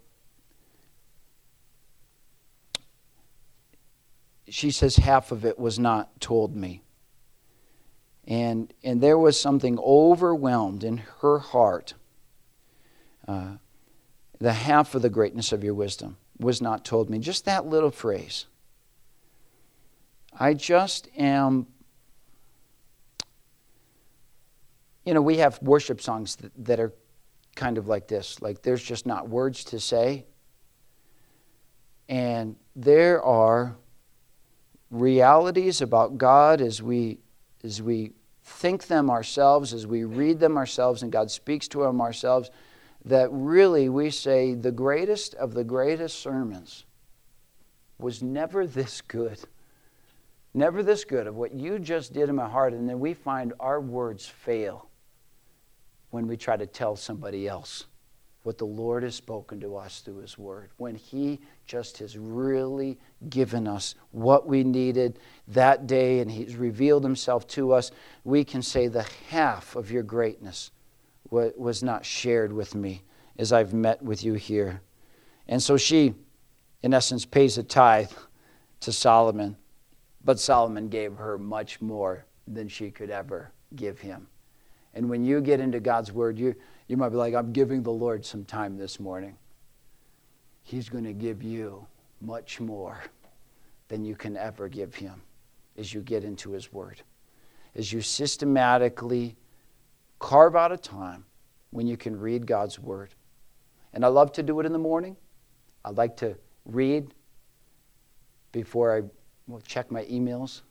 she 4.50 4.72
says 4.72 4.98
half 4.98 5.32
of 5.32 5.46
it 5.46 5.58
was 5.58 5.80
not 5.80 6.20
told 6.20 6.56
me. 6.56 6.82
And, 8.28 8.74
and 8.84 9.02
there 9.02 9.18
was 9.18 9.40
something 9.40 9.78
overwhelmed 9.80 10.84
in 10.84 10.98
her 11.20 11.40
heart. 11.40 11.94
Uh, 13.28 13.58
the 14.40 14.54
half 14.54 14.96
of 14.96 15.02
the 15.02 15.10
greatness 15.10 15.52
of 15.52 15.64
your 15.64 15.74
wisdom 15.74 16.18
was 16.40 16.62
not 16.62 16.84
told 16.84 17.10
me. 17.10 17.20
Just 17.20 17.46
that 17.46 17.66
little 17.66 17.92
phrase. 17.92 18.46
I 20.38 20.54
just 20.54 21.08
am. 21.18 21.68
You 25.06 25.13
know, 25.13 25.22
we 25.22 25.38
have 25.38 25.62
worship 25.62 26.02
songs 26.02 26.38
that, 26.58 26.80
are 26.80 26.91
kind 27.56 27.78
of 27.78 27.88
like 27.88 28.08
this 28.08 28.41
like, 28.41 28.63
there's 28.63 28.84
just 28.84 29.06
not 29.06 29.30
words 29.30 29.63
to 29.65 29.80
say. 29.80 30.26
And 32.10 32.56
there 32.76 33.24
are 33.24 33.78
realities 34.91 35.82
about 35.82 36.18
God 36.18 36.60
as 36.60 36.82
we, 36.82 37.20
as 37.63 37.82
we 37.82 38.13
think 38.44 38.88
them 38.88 39.10
ourselves, 39.10 39.74
as 39.74 39.88
we 39.88 40.04
read 40.04 40.39
them 40.39 40.58
ourselves, 40.58 41.04
and 41.04 41.12
God 41.12 41.32
speaks 41.32 41.68
to 41.70 41.84
them 41.84 42.02
ourselves, 42.02 42.50
that 43.06 43.30
really 43.32 43.89
we 43.89 44.10
say 44.10 44.54
the 44.54 44.72
greatest 44.72 45.36
of 45.36 45.54
the 45.54 45.63
greatest 45.63 46.20
sermons 46.20 46.86
was 48.00 48.22
never 48.22 48.65
this 48.65 49.02
good. 49.02 49.39
Never 50.54 50.84
this 50.84 51.04
good 51.04 51.28
of 51.28 51.36
what 51.36 51.54
you 51.54 51.80
just 51.80 52.13
did 52.13 52.30
in 52.30 52.36
my 52.36 52.48
heart, 52.48 52.74
and 52.74 52.88
then 52.88 53.00
we 53.00 53.13
find 53.13 53.54
our 53.60 53.80
words 53.80 54.26
fail 54.26 54.89
when 56.15 56.28
we 56.28 56.38
try 56.38 56.56
to 56.56 56.65
tell 56.65 56.95
somebody 56.95 57.45
else 57.45 57.88
what 58.43 58.58
the 58.58 58.63
Lord 58.63 59.04
has 59.04 59.15
spoken 59.15 59.60
to 59.60 59.75
us 59.75 59.99
through 59.99 60.19
His 60.19 60.38
Word, 60.38 60.69
when 60.78 60.95
He 60.95 61.41
just 61.65 61.97
has 61.97 62.17
really 62.17 62.97
given 63.28 63.67
us 63.67 63.95
what 64.12 64.47
we 64.47 64.63
needed 64.63 65.19
that 65.49 65.88
day 65.88 66.21
and 66.21 66.32
He's 66.32 66.56
revealed 66.56 67.04
Himself 67.04 67.45
to 67.47 67.73
us, 67.73 67.91
we 68.23 68.45
can 68.45 68.62
say 68.62 68.88
the 68.88 69.06
half 69.28 69.75
of 69.75 69.91
your 69.91 70.04
greatness 70.04 70.71
was 71.30 71.84
not 71.84 72.06
shared 72.06 72.54
with 72.54 72.75
me 72.75 73.01
as 73.38 73.51
I've 73.51 73.73
met 73.73 74.01
with 74.01 74.23
you 74.23 74.36
here. 74.36 74.80
And 75.49 75.62
so 75.62 75.75
she, 75.75 76.13
in 76.82 76.93
essence, 76.93 77.25
pays 77.25 77.58
a 77.58 77.63
tithe 77.63 78.13
to 78.80 78.93
Solomon, 78.93 79.58
but 80.23 80.39
Solomon 80.39 80.88
gave 80.88 81.17
her 81.17 81.38
much 81.38 81.82
more 81.82 82.23
than 82.47 82.69
she 82.69 82.89
could 82.89 83.10
ever 83.10 83.51
give 83.75 83.99
him. 83.99 84.28
And 84.95 85.10
when 85.10 85.25
you 85.25 85.41
get 85.41 85.60
into 85.60 85.79
God's 85.79 86.12
Word, 86.12 86.39
you 86.39 86.55
you 86.88 86.97
might 86.97 87.10
be 87.10 87.17
like, 87.17 87.34
I'm 87.34 87.51
giving 87.51 87.84
the 87.84 87.91
Lord 87.91 88.25
some 88.25 88.45
time 88.45 88.77
this 88.77 88.99
morning. 88.99 89.38
He's 90.63 90.89
going 90.89 91.03
to 91.03 91.13
give 91.13 91.43
you 91.43 91.86
much 92.21 92.60
more 92.60 93.01
than 93.88 94.05
you 94.05 94.15
can 94.15 94.38
ever 94.38 94.67
give 94.69 94.95
Him 94.95 95.21
as 95.77 95.93
you 95.93 96.01
get 96.01 96.23
into 96.23 96.51
His 96.51 96.71
Word. 96.71 97.01
As 97.75 97.91
you 97.91 98.01
systematically 98.01 99.36
carve 100.19 100.55
out 100.55 100.71
a 100.71 100.77
time 100.77 101.25
when 101.71 101.88
you 101.88 101.97
can 101.97 102.17
read 102.17 102.47
God's 102.47 102.79
Word. 102.79 103.13
And 103.93 104.05
I 104.05 104.08
love 104.08 104.31
to 104.34 104.43
do 104.43 104.60
it 104.60 104.65
in 104.65 104.71
the 104.71 104.79
morning. 104.79 105.17
I 105.84 105.89
like 105.89 106.17
to 106.17 106.38
read 106.65 107.13
before 108.51 108.95
I 108.95 109.01
will 109.47 109.62
check 109.62 109.91
my 109.91 110.03
emails 110.05 110.62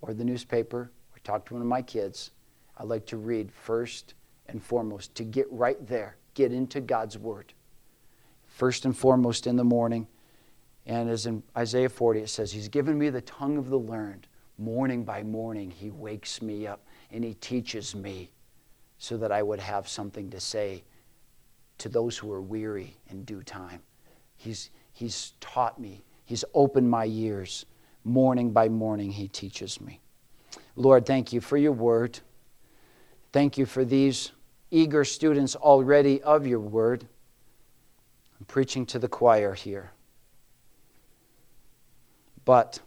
or 0.00 0.14
the 0.14 0.24
newspaper 0.24 0.90
or 1.12 1.18
talk 1.22 1.46
to 1.46 1.54
one 1.54 1.62
of 1.62 1.68
my 1.68 1.82
kids. 1.82 2.30
I 2.76 2.84
like 2.84 3.06
to 3.06 3.16
read 3.16 3.52
first 3.52 4.14
and 4.48 4.62
foremost, 4.62 5.14
to 5.14 5.24
get 5.24 5.50
right 5.50 5.84
there, 5.86 6.16
get 6.34 6.52
into 6.52 6.80
God's 6.80 7.16
Word. 7.16 7.52
First 8.46 8.84
and 8.84 8.96
foremost 8.96 9.46
in 9.46 9.56
the 9.56 9.64
morning. 9.64 10.06
And 10.86 11.08
as 11.08 11.26
in 11.26 11.42
Isaiah 11.56 11.88
40, 11.88 12.20
it 12.20 12.28
says, 12.28 12.52
He's 12.52 12.68
given 12.68 12.98
me 12.98 13.10
the 13.10 13.22
tongue 13.22 13.56
of 13.56 13.70
the 13.70 13.78
learned. 13.78 14.26
Morning 14.58 15.04
by 15.04 15.22
morning, 15.22 15.70
He 15.70 15.90
wakes 15.90 16.42
me 16.42 16.66
up 16.66 16.84
and 17.10 17.24
He 17.24 17.34
teaches 17.34 17.94
me 17.94 18.30
so 18.98 19.16
that 19.16 19.32
I 19.32 19.42
would 19.42 19.60
have 19.60 19.88
something 19.88 20.30
to 20.30 20.40
say 20.40 20.84
to 21.78 21.88
those 21.88 22.16
who 22.16 22.30
are 22.32 22.42
weary 22.42 22.96
in 23.08 23.24
due 23.24 23.42
time. 23.42 23.80
He's, 24.36 24.70
he's 24.92 25.32
taught 25.40 25.80
me, 25.80 26.04
He's 26.24 26.44
opened 26.54 26.90
my 26.90 27.06
ears. 27.06 27.66
Morning 28.04 28.50
by 28.52 28.68
morning, 28.68 29.10
He 29.10 29.28
teaches 29.28 29.80
me. 29.80 30.00
Lord, 30.76 31.06
thank 31.06 31.32
you 31.32 31.40
for 31.40 31.56
your 31.56 31.72
word. 31.72 32.20
Thank 33.34 33.58
you 33.58 33.66
for 33.66 33.84
these 33.84 34.30
eager 34.70 35.04
students 35.04 35.56
already 35.56 36.22
of 36.22 36.46
your 36.46 36.60
word. 36.60 37.04
I'm 38.38 38.46
preaching 38.46 38.86
to 38.86 39.00
the 39.00 39.08
choir 39.08 39.54
here. 39.54 39.90
But 42.44 42.78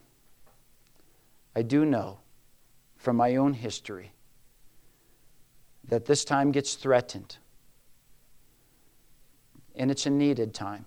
I 1.54 1.64
do 1.64 1.84
know 1.84 2.20
from 2.96 3.18
my 3.18 3.36
own 3.36 3.56
history 3.56 4.14
that 5.90 6.06
this 6.06 6.24
time 6.24 6.54
gets 6.54 6.76
threatened. 6.76 7.36
And 9.76 9.92
it's 9.92 10.06
a 10.06 10.10
needed 10.10 10.54
time. 10.54 10.86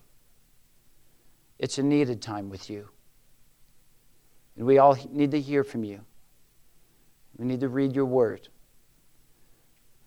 It's 1.58 1.76
a 1.76 1.82
needed 1.82 2.22
time 2.22 2.48
with 2.48 2.70
you. 2.70 2.88
And 4.56 4.64
we 4.64 4.78
all 4.78 4.96
need 5.10 5.32
to 5.32 5.40
hear 5.40 5.64
from 5.64 5.84
you. 5.84 6.00
We 7.36 7.44
need 7.44 7.60
to 7.60 7.68
read 7.68 7.94
your 7.94 8.06
word 8.06 8.48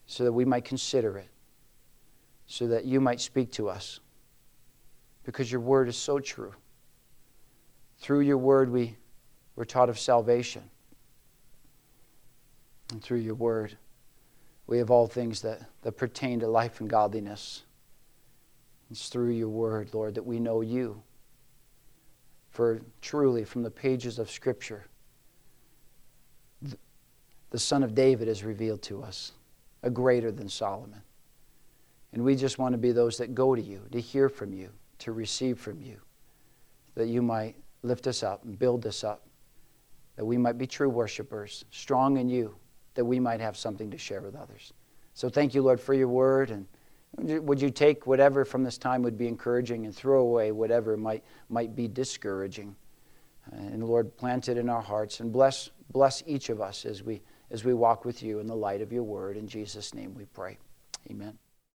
so 0.05 0.23
that 0.23 0.31
we 0.31 0.45
might 0.45 0.65
consider 0.65 1.17
it, 1.17 1.29
so 2.45 2.67
that 2.67 2.85
you 2.85 2.99
might 2.99 3.21
speak 3.21 3.51
to 3.53 3.69
us. 3.69 3.99
Because 5.23 5.51
your 5.51 5.61
word 5.61 5.87
is 5.87 5.95
so 5.95 6.19
true. 6.19 6.53
Through 7.99 8.21
your 8.21 8.37
word, 8.37 8.69
we 8.69 8.97
were 9.55 9.65
taught 9.65 9.89
of 9.89 9.97
salvation. 9.97 10.63
And 12.91 13.01
through 13.01 13.19
your 13.19 13.35
word, 13.35 13.77
we 14.67 14.77
have 14.77 14.91
all 14.91 15.07
things 15.07 15.41
that, 15.41 15.61
that 15.81 15.93
pertain 15.93 16.41
to 16.41 16.47
life 16.47 16.81
and 16.81 16.89
godliness. 16.89 17.63
It's 18.91 19.07
through 19.09 19.31
your 19.31 19.49
word, 19.49 19.93
Lord, 19.93 20.15
that 20.15 20.25
we 20.25 20.39
know 20.39 20.61
you. 20.61 21.01
For 22.49 22.81
truly, 23.01 23.45
from 23.45 23.63
the 23.63 23.71
pages 23.71 24.19
of 24.19 24.29
Scripture, 24.29 24.85
the 27.49 27.59
Son 27.59 27.83
of 27.83 27.95
David 27.95 28.27
is 28.27 28.43
revealed 28.43 28.81
to 28.83 29.01
us 29.01 29.31
a 29.83 29.89
greater 29.89 30.31
than 30.31 30.49
Solomon. 30.49 31.01
And 32.13 32.23
we 32.23 32.35
just 32.35 32.57
want 32.57 32.73
to 32.73 32.77
be 32.77 32.91
those 32.91 33.17
that 33.17 33.35
go 33.35 33.55
to 33.55 33.61
you, 33.61 33.81
to 33.91 33.99
hear 33.99 34.29
from 34.29 34.53
you, 34.53 34.69
to 34.99 35.11
receive 35.11 35.59
from 35.59 35.81
you, 35.81 35.99
that 36.95 37.07
you 37.07 37.21
might 37.21 37.55
lift 37.81 38.07
us 38.07 38.23
up 38.23 38.43
and 38.45 38.57
build 38.57 38.85
us 38.85 39.03
up, 39.03 39.27
that 40.15 40.25
we 40.25 40.37
might 40.37 40.57
be 40.57 40.67
true 40.67 40.89
worshipers, 40.89 41.65
strong 41.71 42.17
in 42.17 42.29
you, 42.29 42.55
that 42.93 43.03
we 43.03 43.19
might 43.19 43.41
have 43.41 43.57
something 43.57 43.89
to 43.91 43.97
share 43.97 44.21
with 44.21 44.35
others. 44.35 44.73
So 45.15 45.27
thank 45.27 45.53
you, 45.53 45.61
Lord, 45.61 45.79
for 45.81 45.93
your 45.93 46.07
word. 46.07 46.51
And 46.51 46.67
would 47.45 47.61
you 47.61 47.69
take 47.69 48.07
whatever 48.07 48.45
from 48.45 48.63
this 48.63 48.77
time 48.77 49.01
would 49.01 49.17
be 49.17 49.27
encouraging 49.27 49.85
and 49.85 49.95
throw 49.95 50.21
away 50.21 50.51
whatever 50.51 50.95
might, 50.95 51.23
might 51.49 51.75
be 51.75 51.87
discouraging? 51.87 52.75
Uh, 53.51 53.57
and 53.57 53.83
Lord, 53.83 54.15
plant 54.17 54.49
it 54.49 54.57
in 54.57 54.69
our 54.69 54.81
hearts 54.81 55.19
and 55.19 55.31
bless, 55.31 55.69
bless 55.91 56.23
each 56.25 56.49
of 56.49 56.61
us 56.61 56.85
as 56.85 57.03
we 57.03 57.21
as 57.51 57.63
we 57.63 57.73
walk 57.73 58.05
with 58.05 58.23
you 58.23 58.39
in 58.39 58.47
the 58.47 58.55
light 58.55 58.81
of 58.81 58.91
your 58.91 59.03
word. 59.03 59.37
In 59.37 59.47
Jesus' 59.47 59.93
name 59.93 60.15
we 60.15 60.25
pray. 60.25 60.57
Amen. 61.09 61.37